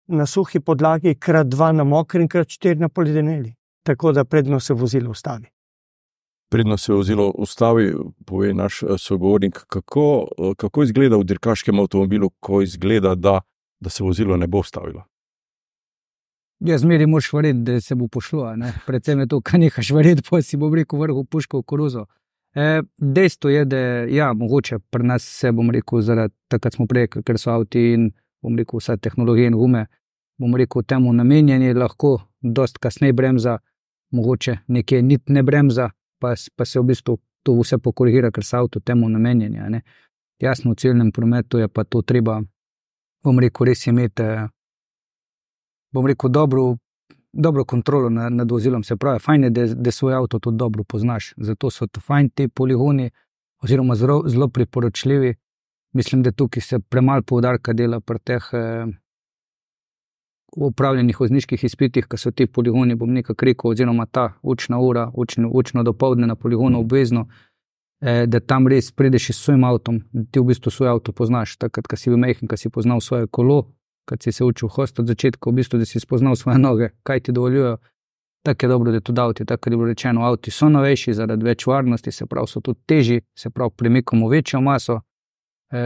na 0.07 0.25
suhi 0.25 0.59
podlagi, 0.59 1.15
krat 1.15 1.47
dva 1.47 1.71
na 1.71 1.83
mokri 1.83 2.21
in 2.21 2.29
krat 2.29 2.49
štiri 2.49 2.79
na 2.79 2.89
polideneli. 2.89 3.53
Tako 3.83 4.11
da 4.11 4.23
predno 4.23 4.59
se 4.59 4.73
vozilo 4.73 5.11
ustavi. 5.11 5.45
Predno 6.49 6.77
se 6.77 6.93
vozilo 6.93 7.31
ustavi, 7.37 7.93
pove 8.25 8.53
naš 8.53 8.83
eh, 8.83 8.97
sogovornik, 8.97 9.63
kako, 9.67 10.27
eh, 10.37 10.53
kako 10.57 10.83
izgleda 10.83 11.17
v 11.17 11.23
dirkaškem 11.23 11.79
avtomobilu, 11.79 12.29
ko 12.39 12.61
izgleda, 12.61 13.15
da, 13.15 13.41
da 13.79 13.89
se 13.89 14.03
vozilo 14.03 14.37
ne 14.37 14.47
bo 14.47 14.59
ustavilo. 14.59 15.03
Jaz 16.59 16.81
zmeri 16.81 17.05
moš 17.05 17.33
verjeti, 17.33 17.59
da 17.59 17.81
se 17.81 17.95
bo 17.95 18.07
pošlo. 18.07 18.55
Ne? 18.55 18.73
Predvsem 18.85 19.19
je 19.19 19.27
to, 19.27 19.41
kar 19.41 19.59
nehaš 19.59 19.89
verjeti, 19.91 20.23
pa 20.29 20.41
si 20.41 20.57
bo 20.57 20.69
rekel 20.75 20.99
vrhu 20.99 21.25
puško 21.25 21.59
v 21.59 21.63
koruzo. 21.63 22.05
E, 22.55 22.81
dejstvo 22.97 23.49
je, 23.49 23.65
da 23.65 23.77
ja, 24.07 24.33
mogoče 24.33 24.79
pri 24.79 25.03
nas 25.03 25.23
se 25.23 25.51
bom 25.51 25.71
rekel, 25.71 26.01
zaradi 26.01 26.33
tega, 26.47 26.61
kar 26.61 26.71
smo 26.71 26.87
prej, 26.87 27.07
ker 27.25 27.39
so 27.41 27.51
avti 27.51 27.81
in 27.93 28.11
bom 28.43 28.57
rekel, 28.57 28.79
vse 28.79 28.97
tehnologije 28.97 29.51
in 29.51 29.57
gume, 29.57 29.85
bom 30.37 30.55
rekel, 30.55 30.83
temu 30.83 31.13
namenjeni, 31.13 31.73
lahko 31.73 32.17
dost 32.41 32.77
kasneje 32.77 33.13
bremza, 33.13 33.57
mogoče 34.11 34.57
nekje 34.67 35.01
nit 35.01 35.29
ne 35.29 35.43
bremza, 35.43 35.89
pa, 36.19 36.33
pa 36.55 36.65
se 36.65 36.79
v 36.79 36.83
bistvu 36.91 37.17
to 37.43 37.55
vse 37.59 37.77
pokorigira, 37.77 38.31
ker 38.31 38.45
so 38.45 38.57
avto 38.63 38.79
temu 38.79 39.09
namenjeni. 39.09 39.81
Jasno, 40.39 40.71
v 40.71 40.75
ciljnem 40.75 41.11
prometu 41.11 41.57
je 41.57 41.67
pa 41.67 41.83
to 41.83 42.01
treba, 42.01 42.41
bom 43.23 43.39
rekel, 43.39 43.71
res 43.71 43.87
imeti 43.87 44.23
bom 45.93 46.07
rekel, 46.07 46.29
dobro, 46.29 46.75
dobro 47.33 47.65
kontrolo 47.65 48.09
nad, 48.09 48.33
nad 48.33 48.51
vozilom. 48.51 48.83
Se 48.83 48.95
pravi, 48.95 49.19
fajn 49.19 49.43
je, 49.43 49.49
da, 49.49 49.65
da 49.67 49.91
svoj 49.91 50.13
avto 50.13 50.39
tudi 50.39 50.57
dobro 50.57 50.83
poznaš. 50.83 51.33
Zato 51.37 51.69
so 51.69 51.87
to 51.87 52.01
fajn 52.01 52.29
ti 52.29 52.47
poligoni, 52.47 53.09
oziroma 53.63 53.95
zelo, 53.95 54.23
zelo 54.27 54.47
priporočljivi. 54.47 55.35
Mislim, 55.93 56.23
da 56.23 56.31
tukaj 56.31 56.61
se 56.61 56.79
premalo 56.79 57.21
poudarka 57.21 57.73
dela 57.73 57.99
pri 57.99 58.19
teh 58.19 58.49
eh, 58.53 58.85
upravljenih 60.57 61.19
vozniških 61.19 61.63
izpitih, 61.63 62.07
ki 62.09 62.17
so 62.17 62.31
ti 62.31 62.47
poligoni, 62.47 62.95
bom 62.95 63.13
nekaj 63.13 63.35
rekel, 63.41 63.71
oziroma 63.71 64.05
ta 64.05 64.33
učna 64.41 64.79
ura, 64.79 65.11
učno, 65.13 65.49
učno 65.53 65.83
dopoledne 65.83 66.27
na 66.27 66.35
poligonu 66.35 66.79
obvezno. 66.79 67.27
Eh, 68.01 68.25
da 68.27 68.39
tam 68.39 68.67
res 68.67 68.91
prideš 68.91 69.29
s 69.31 69.37
svojim 69.45 69.63
avtom, 69.63 70.01
da 70.11 70.25
ti 70.31 70.39
v 70.39 70.49
bistvu 70.49 70.71
svoj 70.71 70.89
avto 70.89 71.13
poznaš. 71.15 71.55
Takrat, 71.57 71.87
ko 71.87 71.95
si 71.95 72.11
v 72.11 72.17
Mehiki, 72.17 72.47
ko 72.47 72.57
si 72.57 72.69
poznal 72.69 72.99
svoje 73.01 73.27
kolo, 73.27 73.69
kad 74.05 74.23
si 74.23 74.31
se 74.31 74.43
učil 74.43 74.67
host 74.69 74.99
od 74.99 75.07
začetka, 75.07 75.49
v 75.49 75.61
bistvu, 75.61 75.79
da 75.79 75.85
si 75.85 75.99
spoznal 75.99 76.35
svoje 76.35 76.59
noge, 76.67 76.89
kaj 77.03 77.19
ti 77.19 77.31
dovoljujejo. 77.31 77.77
Tako 78.43 78.65
je 78.65 78.69
dobro, 78.69 78.91
da 78.91 78.99
tudi 78.99 79.21
avti, 79.21 79.45
tako 79.45 79.69
je 79.69 79.77
bilo 79.77 79.87
rečeno, 79.87 80.25
avti 80.27 80.51
so 80.51 80.67
novejši 80.69 81.13
zaradi 81.13 81.45
več 81.45 81.63
varnosti, 81.67 82.11
se 82.11 82.25
pravi, 82.25 82.47
so 82.47 82.59
tudi 82.59 82.79
težji, 82.85 83.21
se 83.39 83.49
pravi, 83.49 83.71
premikamo 83.77 84.27
večjo 84.27 84.59
maso, 84.61 84.99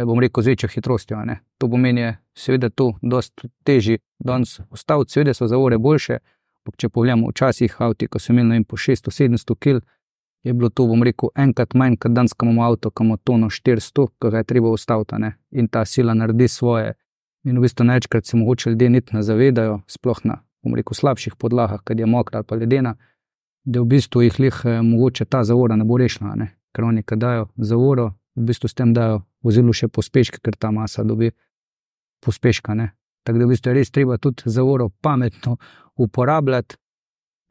bom 0.06 0.20
rekel, 0.20 0.44
z 0.44 0.48
večjo 0.48 0.70
hitrostjo. 0.70 1.26
Ne? 1.26 1.40
To 1.58 1.70
pomeni, 1.70 2.14
seveda, 2.36 2.70
to 2.70 2.94
dosti 3.02 3.50
težji, 3.64 4.00
danes 4.20 4.60
ostaviti, 4.70 5.12
seveda 5.12 5.34
so 5.34 5.48
zavore 5.48 5.78
boljše. 5.78 6.20
Če 6.78 6.90
pogledamo, 6.90 7.30
včasih 7.32 7.78
avti, 7.80 8.10
ko 8.12 8.20
so 8.20 8.34
imeli 8.34 8.66
po 8.68 8.76
600-700 8.76 9.56
km, 9.56 9.86
je 10.44 10.54
bilo 10.54 10.70
to, 10.70 10.84
bom 10.88 11.04
rekel, 11.04 11.32
enkrat 11.36 11.74
manj, 11.80 11.96
kot 12.04 12.12
danes, 12.12 12.34
ko 12.34 12.46
imamo 12.46 12.66
avto, 12.66 12.92
ki 12.92 13.06
ima 13.06 13.18
tono 13.24 13.48
400, 13.48 14.08
ki 14.20 14.32
ga 14.32 14.42
je 14.44 14.48
treba 14.52 14.74
ustaviti. 14.76 15.32
In 15.52 15.68
ta 15.68 15.86
sila 15.86 16.14
naredi 16.14 16.48
svoje. 16.48 16.94
In 17.48 17.58
v 17.58 17.64
bistvu 17.64 17.86
največkrat 17.88 18.26
se 18.26 18.38
mogoče 18.38 18.70
ljudje 18.70 18.90
niti 18.90 19.16
ne 19.16 19.24
zavedajo, 19.24 19.80
sploh 19.88 20.20
na 20.24 20.42
rekel, 20.76 20.94
slabših 20.94 21.36
podlagah, 21.40 21.80
kad 21.84 22.00
je 22.00 22.06
mokra 22.06 22.40
ali 22.40 22.46
pa 22.46 22.56
ledena, 22.56 22.96
da 23.64 23.82
v 23.82 23.86
bistvu 23.86 24.22
jih 24.22 24.40
lih 24.40 24.62
eh, 24.66 24.82
mogoče 24.82 25.26
ta 25.26 25.44
zavora 25.44 25.76
ne 25.76 25.84
bo 25.84 25.98
rešila. 25.98 26.36
Ne? 26.36 26.48
Ker 26.76 26.84
oni, 26.84 27.04
ki 27.04 27.16
dajo 27.16 27.48
zavoro, 27.58 28.14
v 28.36 28.48
bistvu 28.50 28.68
s 28.68 28.74
tem 28.74 28.94
dajo 28.94 29.22
vozilo 29.48 29.74
še 29.74 29.88
pospeške, 29.88 30.42
ker 30.44 30.58
ta 30.60 30.72
masa 30.76 31.06
dobi 31.08 31.32
pospeška. 32.24 32.76
Ne? 32.76 32.92
Tako 33.24 33.42
da 33.42 33.48
v 33.48 33.56
bistvu 33.56 33.74
res 33.78 33.92
treba 33.94 34.20
tudi 34.22 34.52
zavoro 34.52 34.90
pametno 35.02 35.58
uporabljati, 35.98 36.78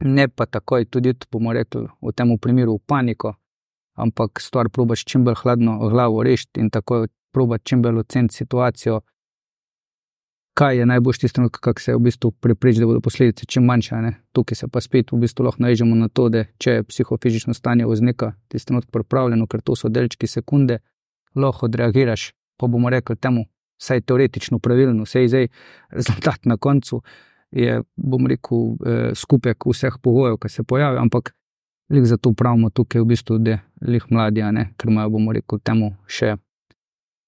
ne 0.05 0.27
pa 0.29 0.45
takoj 0.45 0.85
tudi, 0.85 1.15
bomo 1.31 1.53
rekli, 1.53 1.87
v 2.01 2.13
tem 2.13 2.33
primeru 2.37 2.77
v 2.77 2.85
paniko, 2.85 3.35
ampak 3.97 4.41
stvar 4.41 4.69
probaš 4.69 5.05
čim 5.09 5.25
bolj 5.25 5.41
hladno 5.43 5.77
glavo 5.89 6.23
rešiti 6.23 6.61
in 6.61 6.69
tako 6.69 7.07
probaš 7.33 7.65
čim 7.65 7.81
bolj 7.81 8.05
oceniti 8.05 8.43
situacijo 8.43 9.01
kaj 10.57 10.77
je 10.77 10.85
najboljši 10.85 11.19
tisti 11.19 11.35
trenutek, 11.35 11.61
kako 11.61 11.81
se 11.81 11.93
v 11.95 11.99
bistvu 11.99 12.31
prepričati, 12.31 12.79
da 12.79 12.85
bodo 12.85 13.01
posledice 13.01 13.45
čim 13.45 13.63
manjše. 13.63 13.95
Ne? 13.95 14.13
Tukaj 14.33 14.55
se 14.55 14.67
pa 14.67 14.81
spet 14.81 15.11
v 15.11 15.19
bistvu 15.21 15.45
lahko 15.45 15.61
navežemo 15.61 15.95
na 15.95 16.07
to, 16.09 16.29
da 16.33 16.45
če 16.57 16.71
je 16.71 16.83
psihofizično 16.83 17.53
stanje 17.53 17.85
voznika 17.85 18.31
tisti 18.47 18.71
trenutek 18.71 18.91
pripravljeno, 18.91 19.45
ker 19.47 19.61
to 19.61 19.75
so 19.75 19.89
delčki 19.89 20.27
sekunde, 20.27 20.79
lahko 21.37 21.65
odreagiraš, 21.65 22.31
pa 22.57 22.67
bomo 22.67 22.89
rekli 22.89 23.15
temu, 23.15 23.45
vsaj 23.81 24.01
teoretično 24.01 24.59
pravilno, 24.59 25.05
vse 25.05 25.21
je 25.21 25.27
zdaj 25.27 25.47
rezultat 25.89 26.45
na 26.45 26.57
koncu. 26.57 27.01
Je, 27.51 27.81
bom 27.95 28.27
rekel, 28.27 28.73
eh, 28.85 29.11
skupek 29.15 29.65
vseh 29.65 29.95
pogojev, 30.03 30.37
ki 30.37 30.49
se 30.49 30.63
pojavijo, 30.63 31.01
ampak 31.01 31.31
za 31.89 32.17
to 32.17 32.33
pravimo 32.33 32.69
tukaj, 32.69 33.01
v 33.01 33.05
bistvu, 33.05 33.37
da 33.37 33.59
jih 33.81 34.03
mladi, 34.09 34.41
ker 34.77 34.91
imajo, 34.91 35.09
bomo 35.09 35.31
rekel, 35.31 35.59
temu 35.63 35.93
še 36.07 36.35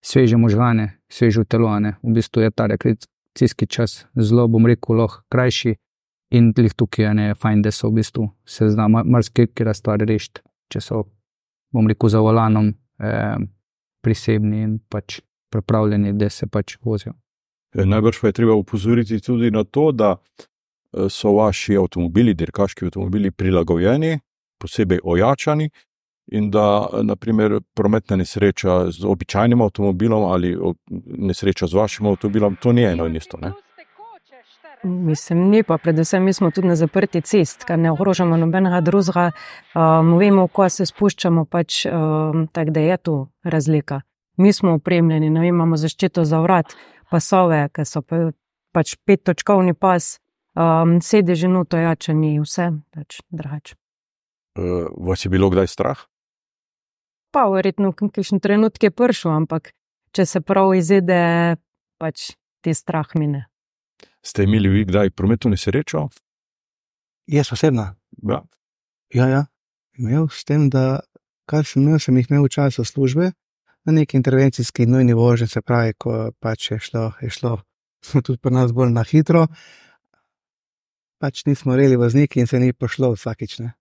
sveže 0.01 0.37
možgane, 0.37 0.99
sveže 1.09 1.45
telo. 1.45 1.71
V 2.03 2.13
bistvu 2.13 2.41
je 2.41 2.51
ta 2.51 2.67
akcijski 2.67 3.67
čas 3.67 4.05
zelo, 4.15 4.47
bom 4.47 4.65
rekel, 4.65 4.95
lahko 4.95 5.23
krajši. 5.29 5.75
In 6.31 6.53
tudi 6.53 6.69
tukaj 6.69 7.05
je 7.05 7.13
ne, 7.13 7.35
fajn, 7.35 7.61
da 7.61 7.71
so 7.71 7.89
v 7.89 8.01
bistvu 8.03 8.27
se 8.45 8.69
zna 8.69 8.87
marsikaj 8.87 9.73
stvari 9.73 10.05
rešiti, 10.05 10.43
če 10.69 10.81
so, 10.81 11.03
bom 11.73 11.87
rekel, 11.87 12.09
za 12.09 12.19
volanom 12.21 12.69
eh, 12.99 13.37
prisebni 14.01 14.61
in 14.63 14.77
pač 14.89 15.19
pripravljeni, 15.49 16.13
da 16.13 16.29
se 16.29 16.47
pač 16.47 16.77
vozijo. 16.81 17.13
E, 17.75 17.85
najbrž 17.85 18.21
pa 18.21 18.29
je 18.29 18.37
treba 18.39 18.55
upozoriti 18.57 19.19
tudi 19.21 19.51
na 19.51 19.63
to, 19.63 19.91
da 19.91 20.15
e, 20.15 21.09
so 21.09 21.33
vaši 21.37 21.77
avtomobili, 21.77 22.33
dirkaški 22.33 22.85
avtomobili, 22.89 23.31
prilagojeni, 23.31 24.19
posebej 24.59 24.99
ojačani, 25.03 25.69
in 26.31 26.49
da 26.51 26.89
naprimer, 27.03 27.59
prometna 27.73 28.15
nesreča 28.15 28.91
z 28.91 29.05
običajnim 29.05 29.61
avtomobilom 29.61 30.23
ali 30.23 30.57
nesreča 31.17 31.67
z 31.67 31.73
vašim 31.73 32.05
avtomobilom, 32.05 32.57
to 32.61 32.73
ni 32.73 32.83
eno 32.83 33.05
in 33.05 33.15
isto. 33.15 33.37
Ne? 33.41 33.51
Mislim, 34.83 35.49
ni 35.49 35.63
pa, 35.63 35.77
predvsem 35.77 36.23
mi 36.23 36.33
smo 36.33 36.51
tudi 36.51 36.67
na 36.67 36.75
zaprti 36.75 37.21
cest, 37.21 37.63
kar 37.67 37.79
ne 37.79 37.91
ogrožamo 37.91 38.37
nobenega 38.37 38.81
drugega. 38.81 39.31
Um, 39.75 40.13
vemo, 40.17 40.47
ko 40.47 40.69
se 40.69 40.85
spuščamo, 40.87 41.45
pač, 41.45 41.83
um, 41.85 42.47
tako 42.53 42.71
da 42.71 42.85
je 42.85 42.97
tu 42.97 43.15
razlika. 43.43 44.01
Mi 44.37 44.53
smo 44.53 44.77
opremljeni, 44.79 45.29
ne 45.29 45.43
vem, 45.43 45.51
imamo 45.55 45.77
zaščito 45.77 46.23
za 46.23 46.39
vrat, 46.39 46.75
pasove, 47.11 47.65
ki 47.75 47.85
so 47.85 48.01
pa, 48.01 48.29
pač 48.71 48.95
petočkovni 49.03 49.75
pas, 49.75 50.13
um, 50.55 51.01
sedeži, 51.03 51.51
to 51.67 51.77
jače 51.77 52.15
ni 52.15 52.37
vse, 52.39 52.71
pač 52.95 53.19
drugače. 53.29 53.75
Uh, 54.59 54.87
vas 54.95 55.25
je 55.25 55.29
bilo 55.29 55.51
kdaj 55.51 55.67
strah? 55.67 56.07
pa 57.31 57.45
verjetno 57.49 57.93
v 57.93 58.09
kakšen 58.09 58.41
trenutku 58.41 58.89
je 58.89 58.93
prišel, 58.93 59.45
ampak 59.45 59.73
če 60.13 60.25
se 60.25 60.41
prav 60.41 60.73
izide, 60.73 61.57
pač 62.01 62.33
ti 62.65 62.73
strah 62.73 63.07
mine. 63.15 63.48
Ste 64.25 64.43
imeli 64.43 64.69
vi 64.69 64.85
kdaj 64.85 65.09
prometno 65.09 65.49
nesrečo? 65.49 66.07
Jaz 67.27 67.51
osebno. 67.53 67.87
Ja. 68.29 68.41
Ja, 69.13 69.27
ja, 69.27 69.45
imel 69.97 70.27
s 70.29 70.43
tem, 70.45 70.69
da 70.69 70.99
kar 71.49 71.65
sem 71.65 71.81
imel, 71.81 71.99
sem 71.99 72.17
jih 72.17 72.27
imel 72.29 72.45
v 72.45 72.53
času 72.53 72.85
službe 72.85 73.31
na 73.85 73.93
neki 73.95 74.17
intervencijski 74.17 74.85
nujni 74.85 75.13
vožnji, 75.13 75.47
se 75.47 75.61
pravi, 75.61 75.93
ko 75.97 76.31
pač 76.39 76.71
je 76.71 76.79
šlo, 76.79 77.11
je 77.21 77.29
šlo 77.29 77.57
tudi 78.25 78.37
pri 78.37 78.53
nas 78.53 78.73
bolj 78.75 78.93
na 78.93 79.03
hitro. 79.03 79.47
Pač 81.19 81.43
nismo 81.45 81.75
reli 81.75 81.97
vozniki 81.99 82.39
in 82.39 82.47
se 82.47 82.59
ni 82.59 82.73
pošlo 82.73 83.11
vsakične. 83.15 83.65
Eh, 83.65 83.78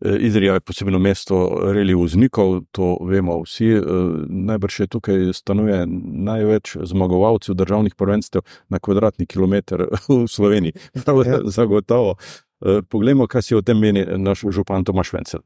Idrija 0.00 0.54
je 0.54 0.60
posebno 0.60 0.98
mesto 0.98 1.58
reli 1.72 1.94
voznikov, 1.94 2.60
to 2.70 2.98
vemo 3.00 3.40
vsi. 3.42 3.66
Eh, 3.66 3.82
najbrž 4.28 4.80
je 4.80 4.86
tukaj 4.86 5.32
stanuje 5.32 5.86
največ 6.12 6.76
zmagovalcev 6.82 7.54
državnih 7.54 7.94
prvenstev 7.94 8.42
na 8.68 8.78
kvadratni 8.78 9.26
kilometr 9.26 9.86
v 10.08 10.26
Sloveniji. 10.28 10.72
Ja. 10.94 11.40
Zagotovo. 11.44 12.14
Eh, 12.60 12.82
poglejmo, 12.88 13.26
kaj 13.26 13.42
si 13.42 13.54
o 13.54 13.62
tem 13.62 13.78
meni 13.78 14.04
naš 14.16 14.44
župan 14.50 14.84
Tomaš 14.84 15.12
Vencel. 15.12 15.40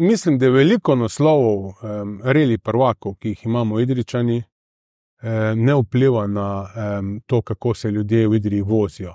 Mislim, 0.00 0.38
da 0.38 0.46
je 0.46 0.50
veliko 0.50 0.94
naslovov 0.96 1.58
um, 1.66 2.20
reli 2.24 2.58
prvakov, 2.58 3.18
ki 3.20 3.28
jih 3.28 3.44
imamo 3.44 3.80
idričani, 3.80 4.36
um, 4.38 5.64
ne 5.64 5.74
vpliva 5.74 6.26
na 6.26 6.46
um, 6.64 7.20
to, 7.26 7.42
kako 7.42 7.74
se 7.74 7.90
ljudje 7.90 8.28
v 8.28 8.34
Idriji 8.34 8.62
vozijo 8.62 9.14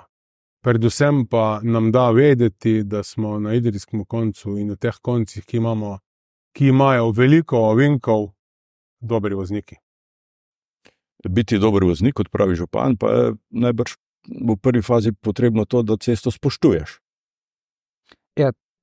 predvsem 0.65 1.28
pa 1.30 1.60
nam 1.63 1.91
da 1.91 2.10
vedeti, 2.12 2.84
da 2.84 3.04
smo 3.04 3.39
na 3.39 3.54
idrijskem 3.54 4.06
koncu 4.06 4.58
in 4.58 4.67
na 4.73 4.75
teh 4.75 4.95
koncih, 5.01 5.45
ki, 5.45 5.58
imamo, 5.58 5.99
ki 6.58 6.71
imajo 6.73 7.12
veliko 7.12 7.60
ovinkov, 7.69 8.32
dobri 8.99 9.36
vozniki. 9.36 9.78
Biti 11.30 11.60
dober 11.62 11.86
voznik, 11.86 12.15
kot 12.17 12.32
pravi 12.34 12.58
župan, 12.58 12.97
pa 12.97 13.12
je 13.13 13.36
najbrž 13.49 13.93
v 14.49 14.58
prvi 14.62 14.82
fazi 14.82 15.13
potrebno 15.13 15.65
to, 15.65 15.84
da 15.86 15.97
cesto 16.01 16.34
spoštuješ. 16.34 16.99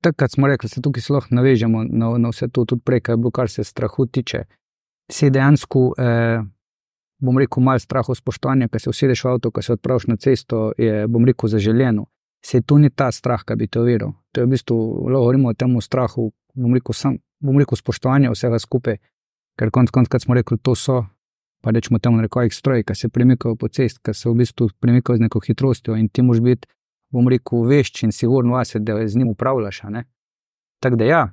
Takrat 0.03 0.31
smo 0.31 0.47
rekli, 0.47 0.67
da 0.67 0.75
se 0.75 0.81
tukaj 0.81 1.01
zelo 1.01 1.21
navežemo 1.29 1.83
na, 1.83 2.09
na 2.17 2.31
vse 2.31 2.49
to, 2.51 2.65
tudi 2.67 2.81
prej, 2.83 2.99
kaj 3.03 3.13
je 3.13 3.17
bilo, 3.17 3.31
kar 3.31 3.49
se 3.49 3.63
strahu 3.63 4.05
tiče. 4.05 4.43
Se 5.11 5.29
dejansko, 5.29 5.83
eh, 5.97 6.43
bom 7.23 7.37
rekel, 7.39 7.63
malo 7.63 7.79
strahu 7.79 8.15
spoštovanja, 8.15 8.67
ker 8.67 8.81
se 8.81 8.91
usedeš 8.91 9.23
v 9.23 9.31
avto, 9.31 9.51
ker 9.51 9.63
se 9.63 9.77
odpraviš 9.77 10.09
na 10.11 10.17
cesto, 10.19 10.71
je, 10.77 11.07
bom 11.07 11.25
rekel, 11.25 11.49
zaželjeno. 11.49 12.05
Se 12.43 12.61
to 12.61 12.77
ni 12.77 12.89
ta 12.89 13.07
strah, 13.11 13.45
ki 13.47 13.55
bi 13.55 13.69
te 13.71 13.79
uveril. 13.79 14.11
To 14.35 14.41
je 14.41 14.47
v 14.47 14.51
bistvu, 14.51 14.77
lahko 15.07 15.23
govorimo 15.23 15.49
o 15.49 15.55
tem 15.55 15.77
strahu, 15.81 16.31
bom 16.53 16.75
rekel, 16.75 16.97
sam, 16.97 17.17
bom 17.39 17.59
rekel, 17.59 17.79
spoštovanja 17.79 18.33
vsega 18.33 18.59
skupaj, 18.59 18.99
ker 19.59 19.71
konc 19.71 19.93
konc, 19.95 20.11
kot 20.11 20.25
smo 20.25 20.35
rekli, 20.35 20.59
to 20.59 20.75
so, 20.75 21.05
pa 21.63 21.71
rečemo 21.71 21.99
temu, 22.03 22.19
reko, 22.21 22.43
stroji, 22.51 22.83
ki 22.83 22.95
se 22.95 23.09
premikajo 23.09 23.55
po 23.55 23.71
cesti, 23.71 24.03
ki 24.03 24.13
se 24.13 24.29
v 24.29 24.35
bistvu 24.43 24.73
premikajo 24.83 25.21
z 25.21 25.29
neko 25.29 25.39
hitrostjo 25.47 25.95
in 25.95 26.09
ti 26.09 26.21
moraš 26.21 26.43
biti 26.43 26.67
bom 27.13 27.29
rekel, 27.29 27.63
vešč 27.69 28.07
in 28.07 28.11
sigurno 28.11 28.57
vase, 28.57 28.81
da 28.81 28.97
z 29.07 29.17
njim 29.17 29.29
upravljaš. 29.29 29.81
Tako 30.81 30.95
da, 30.95 31.05
ja, 31.05 31.23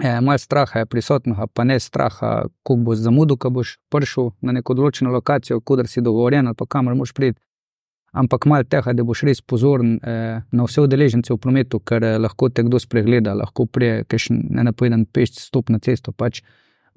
e, 0.00 0.20
malo 0.20 0.38
straha 0.38 0.78
je 0.78 0.86
prisotno, 0.86 1.46
pa 1.54 1.64
ne 1.64 1.80
straha, 1.80 2.46
ko 2.62 2.76
boš 2.76 2.98
zamudil, 2.98 3.36
ko 3.36 3.50
boš 3.50 3.76
prišel 3.90 4.32
na 4.40 4.52
neko 4.52 4.74
določeno 4.74 5.12
lokacijo, 5.12 5.60
kudar 5.60 5.88
si 5.88 6.00
dogovorjen 6.00 6.46
ali 6.46 6.68
kamor 6.68 6.94
moš 6.94 7.12
priti. 7.12 7.40
Ampak 8.12 8.46
malo 8.46 8.64
tega, 8.64 8.94
da 8.96 9.04
boš 9.04 9.22
res 9.28 9.42
pozoren 9.44 9.98
eh, 10.00 10.40
na 10.50 10.64
vse 10.64 10.80
udeležence 10.80 11.32
v 11.32 11.36
prometu, 11.38 11.80
ker 11.80 12.04
eh, 12.04 12.16
lahko 12.18 12.48
te 12.48 12.64
kdo 12.64 12.80
spregleda, 12.80 13.34
lahko 13.36 13.66
prije, 13.68 14.06
ker 14.08 14.22
še 14.22 14.36
ne 14.38 14.64
napovedan 14.64 15.04
peš 15.04 15.36
stop 15.42 15.68
na 15.68 15.78
cesto. 15.84 16.14
Pač 16.16 16.40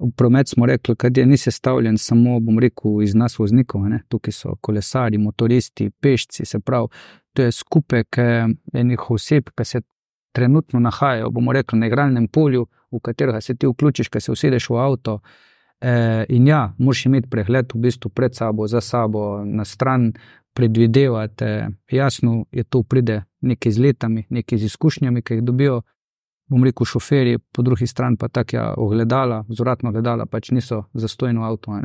v 0.00 0.08
promet 0.16 0.48
smo 0.48 0.66
rekli, 0.66 0.96
da 0.96 1.20
je 1.20 1.26
ni 1.28 1.36
sestavljen 1.36 1.98
samo, 1.98 2.40
bom 2.40 2.58
rekel, 2.58 3.02
iz 3.04 3.14
nas 3.14 3.36
voznikov, 3.38 3.84
ne? 3.92 4.00
tukaj 4.08 4.34
so 4.34 4.56
kolesari, 4.60 5.20
motoristi, 5.20 5.90
pešci, 5.90 6.46
se 6.48 6.60
pravi, 6.60 6.88
to 7.36 7.44
je 7.44 7.52
skupek 7.52 8.18
eh, 8.18 8.48
enih 8.72 9.10
oseb, 9.10 9.52
ki 9.52 9.68
se 9.68 9.82
trenutno 10.32 10.80
nahajajo, 10.80 11.30
bomo 11.30 11.52
rekli, 11.52 11.78
na 11.78 11.92
igralnem 11.92 12.28
polju, 12.28 12.66
v 12.92 13.00
katerega 13.00 13.40
se 13.40 13.54
ti 13.54 13.66
vključiš, 13.66 14.08
ki 14.08 14.20
se 14.20 14.32
usedeš 14.32 14.68
v 14.70 14.78
avto. 14.78 15.20
Eh, 15.82 16.24
in 16.28 16.46
ja, 16.46 16.74
moraš 16.78 17.06
imeti 17.06 17.28
pregled 17.28 17.72
v 17.74 17.78
bistvu 17.78 18.10
pred 18.10 18.34
sabo, 18.34 18.66
za 18.66 18.80
sabo, 18.80 19.44
na 19.44 19.64
stran, 19.64 20.12
predvidevati. 20.54 21.44
Jasno 21.90 22.44
je 22.52 22.64
to 22.64 22.82
pride 22.82 23.22
nekaj 23.40 23.72
z 23.72 23.78
letami, 23.78 24.26
nekaj 24.30 24.58
z 24.58 24.64
izkušnjami, 24.64 25.22
ki 25.22 25.34
jih 25.34 25.42
dobijo. 25.42 25.80
Bom 26.50 26.64
rekel, 26.64 26.84
šoferji, 26.84 27.38
po 27.38 27.62
drugi 27.62 27.86
strani 27.86 28.16
pa 28.16 28.28
tako 28.28 28.56
ja, 28.56 28.74
ogledala, 28.76 29.44
zvratno 29.48 29.88
ogledala, 29.88 30.26
pač 30.26 30.50
niso 30.50 30.84
zastojno 30.94 31.40
v 31.40 31.44
avtu. 31.44 31.78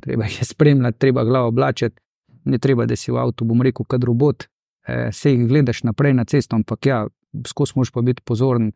Treba 0.00 0.24
jih 0.24 0.44
spremljati, 0.44 0.98
treba 0.98 1.24
glavo 1.24 1.48
oblačiti, 1.48 2.00
ne 2.44 2.58
treba, 2.58 2.86
da 2.86 2.96
si 2.96 3.12
v 3.12 3.16
avtu, 3.16 3.44
bom 3.44 3.62
rekel, 3.62 3.86
kot 3.86 4.04
robot, 4.04 4.44
eh, 4.86 5.12
se 5.12 5.32
jih 5.32 5.46
gledaš 5.48 5.82
naprej 5.82 6.14
na 6.14 6.24
cesto, 6.24 6.56
ampak 6.56 6.86
ja, 6.86 7.06
skozi 7.46 7.72
moš 7.76 7.90
pa 7.90 8.02
biti 8.02 8.22
pozoren, 8.24 8.72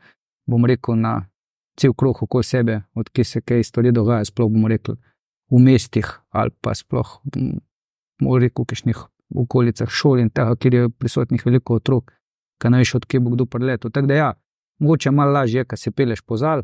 bom 0.47 0.65
rekel, 0.65 0.97
na 0.97 1.27
cel 1.77 1.95
krog 1.95 2.23
okoli 2.23 2.45
sebe, 2.45 2.83
odkje 2.95 3.25
se 3.25 3.41
kaj 3.41 3.65
stvari 3.65 3.93
dogaja, 3.93 4.25
sploh 4.25 4.51
bomo 4.51 4.69
rekli 4.69 4.95
v 5.53 5.61
mestih 5.61 6.09
ali 6.31 6.51
pa 6.61 6.75
sploh 6.75 7.19
v 8.23 8.39
rekel, 8.41 8.65
kišnih 8.65 8.99
okolicah 9.43 9.89
šol 9.89 10.21
in 10.21 10.31
tega, 10.31 10.57
kjer 10.57 10.75
je 10.75 10.89
prisotnih 10.91 11.45
veliko 11.47 11.81
otrok, 11.81 12.13
ki 12.61 12.71
ne 12.71 12.83
veš, 12.83 12.95
odkje 13.01 13.21
bo 13.21 13.33
kdo 13.33 13.47
preletel. 13.49 13.91
Tako 13.91 14.11
da 14.11 14.15
ja, 14.15 14.31
mogoče 14.81 15.11
malo 15.11 15.33
lažje, 15.33 15.65
ker 15.65 15.79
se 15.81 15.91
peleš 15.91 16.21
pozal, 16.23 16.63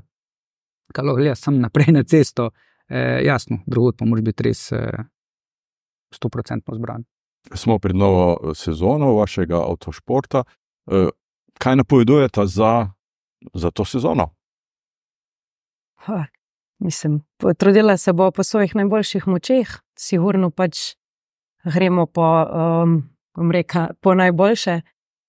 kaj 0.94 1.04
lahko 1.04 1.22
gledaš 1.22 1.44
sam 1.44 1.60
naprej 1.60 1.92
na 1.96 2.04
cesto, 2.04 2.50
eh, 2.88 3.24
jasno, 3.24 3.62
drugod 3.66 3.96
pa 3.96 4.06
moraš 4.06 4.28
biti 4.28 4.50
res 4.50 4.68
eh, 4.72 5.06
100% 6.12 6.76
zbran 6.76 7.04
smo 7.54 7.78
pred 7.78 7.96
novo 7.96 8.54
sezono 8.54 9.14
vašega 9.14 9.56
avtošporta. 9.56 10.44
Eh, 10.90 11.08
kaj 11.58 11.76
napovedujete 11.76 12.46
za, 12.46 12.90
za 13.54 13.70
to 13.70 13.84
sezono? 13.84 14.34
Ha, 16.08 16.24
mislim, 16.80 17.20
potrudila 17.36 17.96
se 17.96 18.12
bo 18.12 18.30
po 18.30 18.44
svojih 18.44 18.74
najboljših 18.74 19.26
močeh, 19.28 19.68
sigurno 19.98 20.50
pač 20.50 20.94
gremo 21.64 22.06
po, 22.06 22.28
um, 22.48 23.02
reka, 23.52 23.90
po 24.00 24.14
najboljše. 24.14 24.80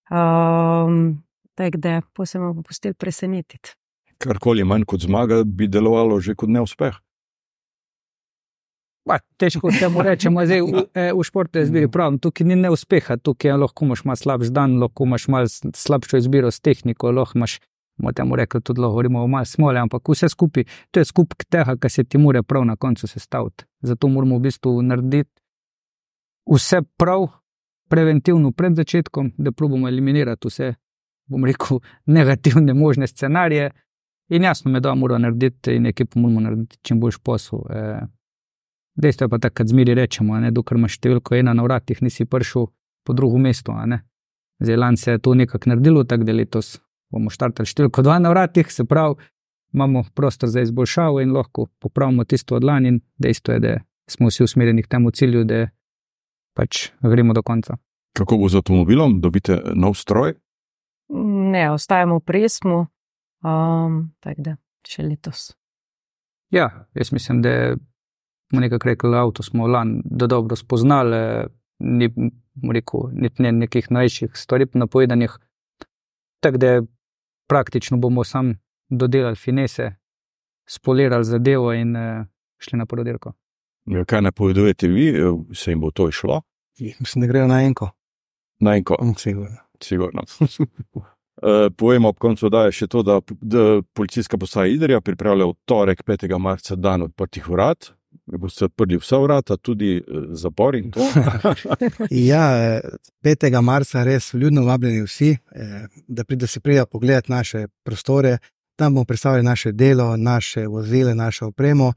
Um, 0.10 1.20
Tako 1.60 1.78
da 1.78 2.02
se 2.26 2.40
bomo 2.40 2.64
pustili 2.64 2.94
presenetiti. 2.94 3.76
Karkoli 4.18 4.64
manj 4.64 4.86
kot 4.88 5.02
zmaga, 5.04 5.44
bi 5.44 5.68
delovalo 5.68 6.20
že 6.20 6.36
kot 6.36 6.50
neuspeh. 6.50 6.96
Pa, 9.04 9.18
težko 9.42 9.72
temu 9.80 10.04
rečemo, 10.06 10.46
zdaj 10.46 10.62
v, 10.62 10.84
e, 10.94 11.06
v 11.12 11.24
športu 11.28 11.60
je 11.60 11.66
zbiri 11.68 11.90
prav. 11.92 12.16
Tukaj 12.24 12.48
ni 12.48 12.56
neuspeha, 12.56 13.18
tukaj 13.18 13.58
lahko 13.60 13.90
imaš 13.90 14.06
malo 14.08 14.22
slabši 14.22 14.54
dan, 14.56 14.78
lahko 14.80 15.04
imaš 15.04 15.28
slabšo 15.76 16.22
izbiro 16.22 16.52
s 16.52 16.64
tehniko, 16.64 17.12
lahko 17.12 17.42
imaš, 17.42 17.58
bomo 18.00 18.12
temu 18.12 18.36
rekli, 18.36 18.62
tudi 18.62 18.82
govorimo 18.82 19.24
o 19.24 19.28
malo 19.28 19.46
smole, 19.46 19.80
ampak 19.80 20.10
vse 20.10 20.30
skupaj, 20.30 20.64
to 20.92 21.00
je 21.00 21.06
skupek 21.06 21.46
tega, 21.50 21.76
kar 21.76 21.92
se 21.92 22.04
ti 22.04 22.18
mora 22.18 22.44
prav 22.44 22.66
na 22.66 22.76
koncu 22.76 23.08
sestaviti. 23.08 23.66
Zato 23.82 24.08
moramo 24.08 24.38
v 24.38 24.48
bistvu 24.48 24.82
narediti 24.82 25.42
vse 26.56 26.82
prav, 26.98 27.28
preventivno 27.90 28.52
pred 28.52 28.76
začetkom, 28.76 29.34
da 29.38 29.52
probujemo 29.52 29.88
eliminirati 29.88 30.48
vse, 30.48 30.74
bom 31.28 31.46
rekel, 31.46 31.80
negativne 32.06 32.74
možne 32.74 33.08
scenarije. 33.08 33.72
In 34.30 34.44
jasno, 34.44 34.72
me 34.72 34.80
da 34.80 34.96
moramo 34.96 35.18
narediti 35.18 35.76
in 35.76 35.84
nekaj 35.84 36.06
pomoramo 36.06 36.40
narediti 36.40 36.78
čim 36.82 37.00
boljš 37.00 37.18
posel. 37.18 37.60
Eh, 37.70 38.02
Dejstvo 38.96 39.26
je 39.26 39.30
pa 39.30 39.38
tako, 39.38 39.64
da 39.64 39.68
zmeri 39.68 39.94
rečemo, 39.94 40.40
da 40.40 40.52
dokler 40.52 40.78
imaš 40.78 40.98
številko 41.00 41.36
ena 41.36 41.54
na 41.54 41.64
vratih, 41.64 42.02
nisi 42.04 42.26
prišel 42.26 42.66
po 43.08 43.14
drugo 43.14 43.38
mesto. 43.38 43.74
Zdaj, 44.60 44.76
lani 44.76 44.98
se 44.98 45.12
je 45.12 45.20
to 45.20 45.34
nekako 45.34 45.70
naredilo, 45.70 46.04
tako 46.04 46.24
da 46.24 46.34
letos 46.34 46.80
bomo 47.14 47.30
štartali 47.34 47.70
številko 47.70 48.04
dva 48.06 48.20
na 48.20 48.32
vratih, 48.34 48.70
se 48.72 48.86
pravi, 48.86 49.18
imamo 49.74 50.04
prostor 50.16 50.50
za 50.50 50.62
izboljšavo 50.62 51.22
in 51.22 51.34
lahko 51.34 51.68
popravimo 51.80 52.26
tisto 52.26 52.56
od 52.56 52.64
lani. 52.64 53.00
Dejstvo 53.18 53.54
je, 53.54 53.60
da 53.60 53.76
smo 54.10 54.30
vsi 54.30 54.44
usmerjeni 54.44 54.84
k 54.84 54.92
temu 54.96 55.12
cilju, 55.12 55.44
da 55.46 55.68
pač 56.58 56.90
gremo 57.02 57.34
do 57.34 57.44
konca. 57.46 57.78
Kako 58.18 58.38
bo 58.38 58.50
z 58.50 58.62
avtomobilom, 58.62 59.20
dobite 59.22 59.60
nov 59.76 59.96
stroj? 59.98 60.34
Ne, 61.54 61.70
ostajamo 61.72 62.20
pri 62.20 62.44
resmu, 62.46 62.80
um, 63.46 64.02
tako 64.22 64.46
da 64.46 64.56
še 64.86 65.06
letos. 65.06 65.54
Ja, 66.54 66.88
jaz 66.98 67.14
mislim, 67.14 67.42
da 67.46 67.76
smo 68.50 68.62
nekako 68.62 68.90
rekli, 68.90 69.16
avto 69.18 69.46
smo 69.46 69.68
lani 69.68 70.02
dobro 70.06 70.58
spoznali, 70.58 71.48
ni 71.80 72.10
rekel, 72.74 73.10
ne 73.14 73.52
nekih 73.52 73.92
najših 73.92 74.34
stvari 74.34 74.68
napovedanih. 74.74 75.38
Tako 76.42 76.58
da 76.58 76.82
praktično 77.50 77.98
bomo 77.98 78.24
sam 78.24 78.54
dodelali 78.90 79.36
finese, 79.36 79.92
spolirali 80.70 81.26
zadevo 81.26 81.74
in 81.74 81.96
uh, 81.96 82.26
šli 82.58 82.78
na 82.78 82.86
porodirko. 82.86 83.34
Ja, 83.86 84.06
kaj 84.06 84.22
napovedujete 84.22 84.88
vi, 84.88 85.14
se 85.54 85.72
jim 85.72 85.82
bo 85.82 85.92
to 85.92 86.10
išlo? 86.10 86.42
Mislim, 87.00 87.22
da 87.22 87.28
grejo 87.28 87.48
na 87.48 87.64
enko. 87.64 87.90
Na 88.60 88.76
enko. 88.76 88.98
Mm, 89.02 89.16
sigurno. 89.18 89.58
Sigurno. 89.82 90.22
Uh, 91.42 91.72
povemo 91.78 92.10
ob 92.10 92.18
koncu, 92.20 92.50
da 92.52 92.66
je 92.66 92.72
še 92.76 92.88
to, 92.92 93.00
da, 93.00 93.22
da 93.42 93.62
policijska 93.96 94.36
postaja 94.38 94.68
Idrija 94.68 95.00
pripravlja 95.00 95.46
v 95.48 95.54
torek 95.72 96.02
5. 96.04 96.34
marca 96.36 96.76
dan 96.76 97.06
odprtih 97.06 97.48
vrat, 97.48 97.94
boste 98.38 98.66
odprli 98.66 98.98
vsa 98.98 99.18
vrata, 99.18 99.58
tudi 99.58 99.98
eh, 99.98 100.02
zapor 100.32 100.76
in 100.76 100.92
to. 100.92 101.00
ja, 102.32 102.80
5. 103.24 103.62
marca 103.62 104.04
res 104.04 104.34
ljudno 104.34 104.66
vabljeni 104.66 105.02
vsi, 105.04 105.38
eh, 105.52 105.88
da 106.08 106.24
pride 106.24 106.48
si 106.48 106.60
prija 106.60 106.86
pogledati 106.86 107.32
naše 107.32 107.68
prostore. 107.84 108.38
Tam 108.76 108.94
bomo 108.94 109.06
predstavili 109.06 109.44
naše 109.44 109.72
delo, 109.72 110.18
naše 110.18 110.68
vozile, 110.68 111.16
našo 111.16 111.48
opremo. 111.48 111.94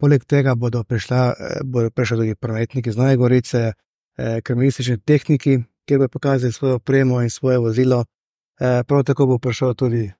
Poleg 0.00 0.24
tega 0.24 0.54
bodo 0.54 0.80
eh, 0.80 1.90
prišli 1.94 2.16
tudi 2.16 2.34
prometniki 2.34 2.90
iz 2.90 2.96
Nove 2.96 3.16
Gorice, 3.16 3.72
kriminalistični 4.42 4.98
tehniki, 4.98 5.58
ki 5.84 5.96
bodo 5.96 6.08
pokazali 6.08 6.52
svojo 6.52 6.74
opremo 6.74 7.22
in 7.22 7.30
svoje 7.30 7.58
vozilo. 7.58 8.04
Prav 8.86 9.02
tako 9.04 9.26
bo 9.26 9.38
prišel 9.38 9.74
tudi 9.74 10.10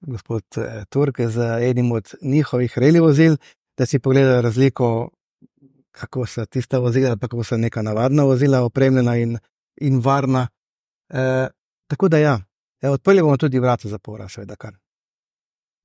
gospod 0.00 0.44
Turk 0.88 1.20
z 1.20 1.40
enim 1.70 1.92
od 1.92 2.14
njihovih 2.22 2.78
reli 2.78 3.00
vozil, 3.00 3.36
da 3.82 3.86
si 3.86 3.98
pogledajo 3.98 4.42
razliko, 4.42 5.10
kako 5.90 6.26
so 6.26 6.44
tista 6.46 6.78
vozila, 6.78 7.16
pa 7.16 7.28
kako 7.28 7.44
so 7.44 7.56
neka 7.56 7.82
navadna 7.82 8.24
vozila, 8.24 8.62
opremljena 8.62 9.16
in, 9.16 9.38
in 9.80 10.00
varna. 10.00 10.46
E, 11.10 11.48
tako 11.86 12.08
da, 12.08 12.18
ja, 12.18 12.38
e, 12.82 12.88
odprli 12.88 13.22
bomo 13.22 13.36
tudi 13.36 13.58
vrata 13.58 13.88
zapora, 13.88 14.28
seveda. 14.28 14.56
Kar. 14.56 14.76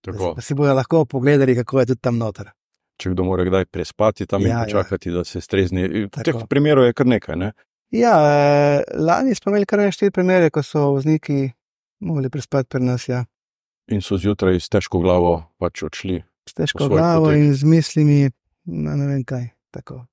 Da 0.06 0.42
si 0.42 0.54
bodo 0.54 0.74
lahko 0.74 1.06
pogledali, 1.06 1.56
kako 1.56 1.80
je 1.80 1.86
tudi 1.86 2.02
tam 2.02 2.18
noter. 2.18 2.54
Če 3.02 3.16
kdo 3.16 3.26
mora 3.26 3.46
kdaj 3.46 3.66
prespati 3.66 4.26
tam 4.30 4.42
ja, 4.42 4.48
in 4.48 4.54
ja. 4.54 4.64
počakati, 4.64 5.10
ja. 5.10 5.18
da 5.18 5.26
se 5.26 5.42
strezni. 5.42 6.08
Teh 6.14 6.46
primerov 6.50 6.86
je 6.86 6.94
kar 6.94 7.10
nekaj. 7.10 7.36
Ne? 7.36 7.52
Ja, 7.92 8.14
eh, 8.30 8.84
lani 8.94 9.36
smo 9.36 9.52
imeli 9.52 9.66
kar 9.66 9.82
nekaj 9.82 10.14
primerov, 10.14 10.54
ko 10.54 10.64
so 10.64 10.92
vozniki 10.94 11.50
mogli 12.00 12.30
prespati 12.30 12.70
pri 12.70 12.86
nas. 12.86 13.10
Ja. 13.10 13.26
In 13.90 14.06
so 14.06 14.22
zjutraj 14.22 14.62
s 14.62 14.70
težko 14.70 15.02
glavo 15.02 15.40
pač 15.58 15.82
odšli 15.84 16.22
s 16.48 16.58
težko 16.58 16.90
glavo 16.90 17.32
in 17.36 17.54
z 17.54 17.64
mislimi, 17.64 18.30
na 18.66 18.96
ne 18.96 19.08
vem 19.08 19.24
kaj. 19.28 19.50
Tako. 19.72 20.06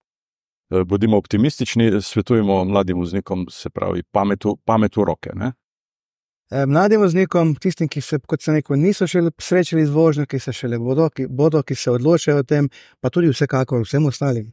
Eh, 0.71 0.85
Bodimo 0.85 1.17
optimistični, 1.17 2.03
svetujemo 2.03 2.65
mladim 2.65 2.99
voznikom, 2.99 3.47
se 3.51 3.71
pravi, 3.71 4.03
pamet 4.03 4.45
v, 4.97 5.05
roke. 5.05 5.31
Ne? 5.35 5.53
Eh, 6.51 6.67
Mladim 6.67 7.01
voznikom, 7.01 7.55
tistim, 7.55 7.89
ki 7.89 8.01
se, 8.01 8.19
kot 8.27 8.43
se 8.43 8.53
neko, 8.53 8.77
niso 8.77 9.07
še 9.07 9.23
srečali 9.41 9.87
z 9.87 9.91
vožnjo, 9.91 10.27
ki 10.27 10.39
se 10.39 10.53
šele 10.53 10.79
bodo, 10.79 11.09
ki, 11.11 11.27
bodo, 11.27 11.63
ki 11.63 11.75
se 11.75 11.91
odločajo 11.91 12.43
o 12.43 12.47
tem, 12.47 12.69
pa 13.01 13.11
tudi 13.11 13.31
vsekakor 13.33 13.85
vsem 13.85 14.07
ostalim. 14.07 14.53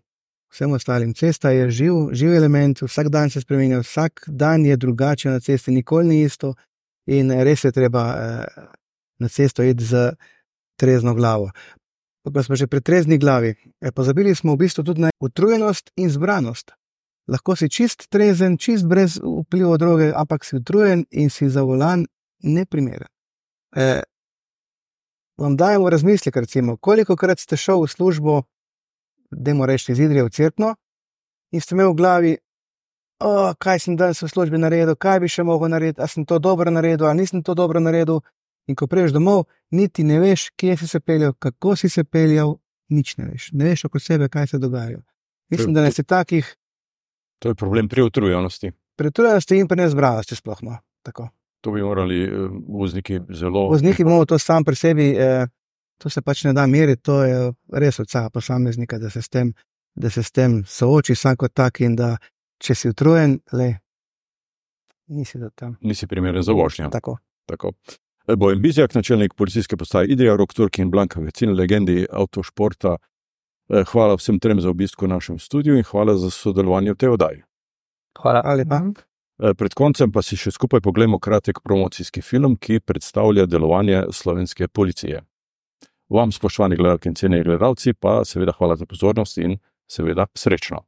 Vsem 0.52 0.72
ostalim. 0.76 1.14
Cesta 1.16 1.52
je 1.56 1.70
živ, 1.72 2.12
živ 2.12 2.36
element, 2.36 2.84
vsak 2.84 3.10
dan 3.10 3.30
se 3.30 3.42
spremenja, 3.42 3.80
vsak 3.80 4.26
dan 4.28 4.66
je 4.66 4.78
drugače 4.78 5.30
na 5.30 5.40
cesti, 5.40 5.72
nikoli 5.72 6.08
ni 6.08 6.22
isto 6.24 6.54
in 7.08 7.32
res 7.32 7.64
je 7.64 7.72
treba 7.72 8.04
eh, 8.16 8.66
na 9.20 9.30
cesto 9.30 9.64
iti 9.64 9.84
z 9.84 10.12
trezno 10.82 11.14
glavo. 11.14 11.52
Pa, 12.34 12.44
smo 12.44 12.58
že 12.58 12.68
pri 12.68 12.82
trezni 12.82 13.18
glavi. 13.18 13.56
Eh, 13.82 13.92
pozabili 13.92 14.36
smo 14.36 14.54
v 14.54 14.66
bistvu 14.66 14.84
tudi 14.84 15.02
na 15.02 15.10
utrujenost 15.22 15.94
in 15.98 16.10
zbranost. 16.10 16.74
Lahko 17.30 17.56
si 17.56 17.70
čist 17.70 18.10
trezen, 18.10 18.58
čist 18.58 18.86
brez 18.90 19.20
vpliva 19.22 19.78
droge, 19.78 20.12
ampak 20.16 20.46
si 20.46 20.58
utrujen 20.58 21.06
in 21.12 21.30
si 21.30 21.50
za 21.50 21.62
volan 21.64 22.06
neprimeren. 22.44 23.08
E, 23.76 24.02
vam 25.38 25.58
dajemo 25.58 25.90
razmislek, 25.90 26.36
recimo, 26.36 26.78
koliko 26.78 27.16
krat 27.16 27.40
ste 27.40 27.58
šel 27.58 27.86
v 27.86 27.88
službo, 27.88 28.42
da 29.32 29.54
mu 29.54 29.66
rečete, 29.66 29.96
zidrijo 29.96 30.26
v 30.26 30.34
crkno, 30.34 30.76
in 31.54 31.62
ste 31.62 31.76
imeli 31.76 31.94
v 31.94 31.96
glavi, 31.96 32.34
oh, 33.22 33.54
kaj 33.58 33.80
sem 33.80 33.96
danes 33.98 34.22
v 34.22 34.28
službi 34.28 34.58
naredil, 34.58 34.96
kaj 34.98 35.22
bi 35.22 35.30
še 35.30 35.46
mogel 35.48 35.72
narediti, 35.72 36.02
ali 36.02 36.10
sem 36.10 36.26
to 36.26 36.40
dobro 36.40 36.72
naredil, 36.72 37.08
ali 37.08 37.24
nisem 37.24 37.44
to 37.44 37.56
dobro 37.56 37.80
naredil. 37.80 38.22
In 38.68 38.76
ko 38.76 38.88
prejš 38.88 39.12
domov, 39.12 39.46
niti 39.72 40.04
ne 40.04 40.20
veš, 40.20 40.50
kje 40.56 40.78
si 40.78 40.88
se 40.88 41.00
peljal, 41.00 41.34
kako 41.34 41.76
si 41.76 41.90
se 41.90 42.04
peljal, 42.04 42.56
nič 42.90 43.18
ne 43.18 43.26
veš. 43.32 43.50
Ne 43.52 43.72
veš 43.72 43.86
oko 43.86 44.00
sebe, 44.00 44.30
kaj 44.30 44.48
se 44.48 44.58
dogaja. 44.58 45.00
Mislim, 45.50 45.74
da 45.74 45.82
nas 45.82 46.00
je 46.00 46.04
takih 46.04 46.56
To 47.42 47.50
je 47.50 47.56
problem 47.56 47.90
pri 47.90 48.02
utrujenosti. 48.02 48.72
pretrujenosti 48.96 49.58
in 49.58 49.68
pa 49.68 49.76
nezbranosti 49.76 50.36
sploh. 50.36 50.58
No. 50.62 50.78
Tako. 51.02 51.30
To 51.62 51.72
bi 51.72 51.82
morali 51.82 52.24
eh, 52.24 52.30
vozniki 52.68 53.20
zelo. 53.30 53.68
Vozniki 53.70 54.02
imamo 54.02 54.26
to 54.26 54.38
sam 54.40 54.64
pri 54.64 54.76
sebi, 54.76 55.16
eh, 55.18 55.48
to 55.98 56.10
se 56.10 56.22
pač 56.22 56.44
ne 56.44 56.54
da 56.54 56.68
meriti, 56.68 57.02
to 57.02 57.24
je 57.24 57.54
res 57.74 58.00
od 58.00 58.08
vsakega 58.08 58.30
posameznika, 58.30 59.00
da 59.00 59.10
se 59.10 59.22
s 59.22 59.30
tem, 59.30 59.54
da 59.96 60.10
se 60.10 60.24
s 60.24 60.32
tem 60.32 60.64
sooči 60.66 61.16
sam 61.16 61.36
kot 61.36 61.54
tak 61.54 61.82
in 61.82 61.96
da 61.96 62.18
če 62.62 62.76
si 62.76 62.90
utrujen, 62.90 63.40
le, 63.52 63.74
nisi 65.08 65.38
do 65.38 65.50
tam. 65.50 65.78
Nisi 65.82 66.08
primeren 66.08 66.44
za 66.44 66.54
vožnjo. 66.54 66.90
Tako. 66.90 67.18
Tako. 67.46 67.72
Bojem 68.28 68.62
Bizjak, 68.62 68.96
načelnik 68.96 69.34
policijske 69.34 69.78
postaje 69.78 70.08
Idrija, 70.08 70.36
Rok 70.36 70.54
Turk 70.54 70.80
in 70.80 70.92
Blanka 70.92 71.20
Vecin, 71.20 71.54
legendi 71.54 72.06
avtošporta. 72.12 72.98
E, 73.70 73.84
Hvala 73.88 74.16
vsem 74.16 74.40
trem 74.40 74.62
za 74.62 74.70
obisk 74.70 75.02
v 75.02 75.08
našem 75.08 75.40
studiu 75.40 75.78
in 75.78 75.84
hvala 75.84 76.18
za 76.18 76.30
sodelovanje 76.30 76.94
v 76.94 76.98
tej 76.98 77.10
oddaji. 77.10 77.42
Hvala. 78.22 78.42
Ali 78.46 78.66
pa. 78.66 78.82
E, 79.42 79.54
Pred 79.54 79.74
koncem 79.74 80.12
pa 80.12 80.22
si 80.22 80.38
še 80.38 80.52
skupaj 80.52 80.84
pogledamo 80.86 81.20
kratek 81.20 81.64
promocijski 81.64 82.22
film, 82.22 82.58
ki 82.58 82.80
predstavlja 82.80 83.46
delovanje 83.46 84.04
slovenske 84.12 84.68
policije. 84.68 85.24
Vam, 86.12 86.32
spoštovani 86.32 86.76
gledalci 86.76 87.10
in 87.10 87.16
cenjeni 87.16 87.44
gledalci, 87.44 87.94
pa 87.94 88.22
seveda 88.26 88.54
hvala 88.58 88.76
za 88.76 88.86
pozornost 88.86 89.38
in 89.38 89.58
seveda 89.90 90.28
srečno. 90.36 90.84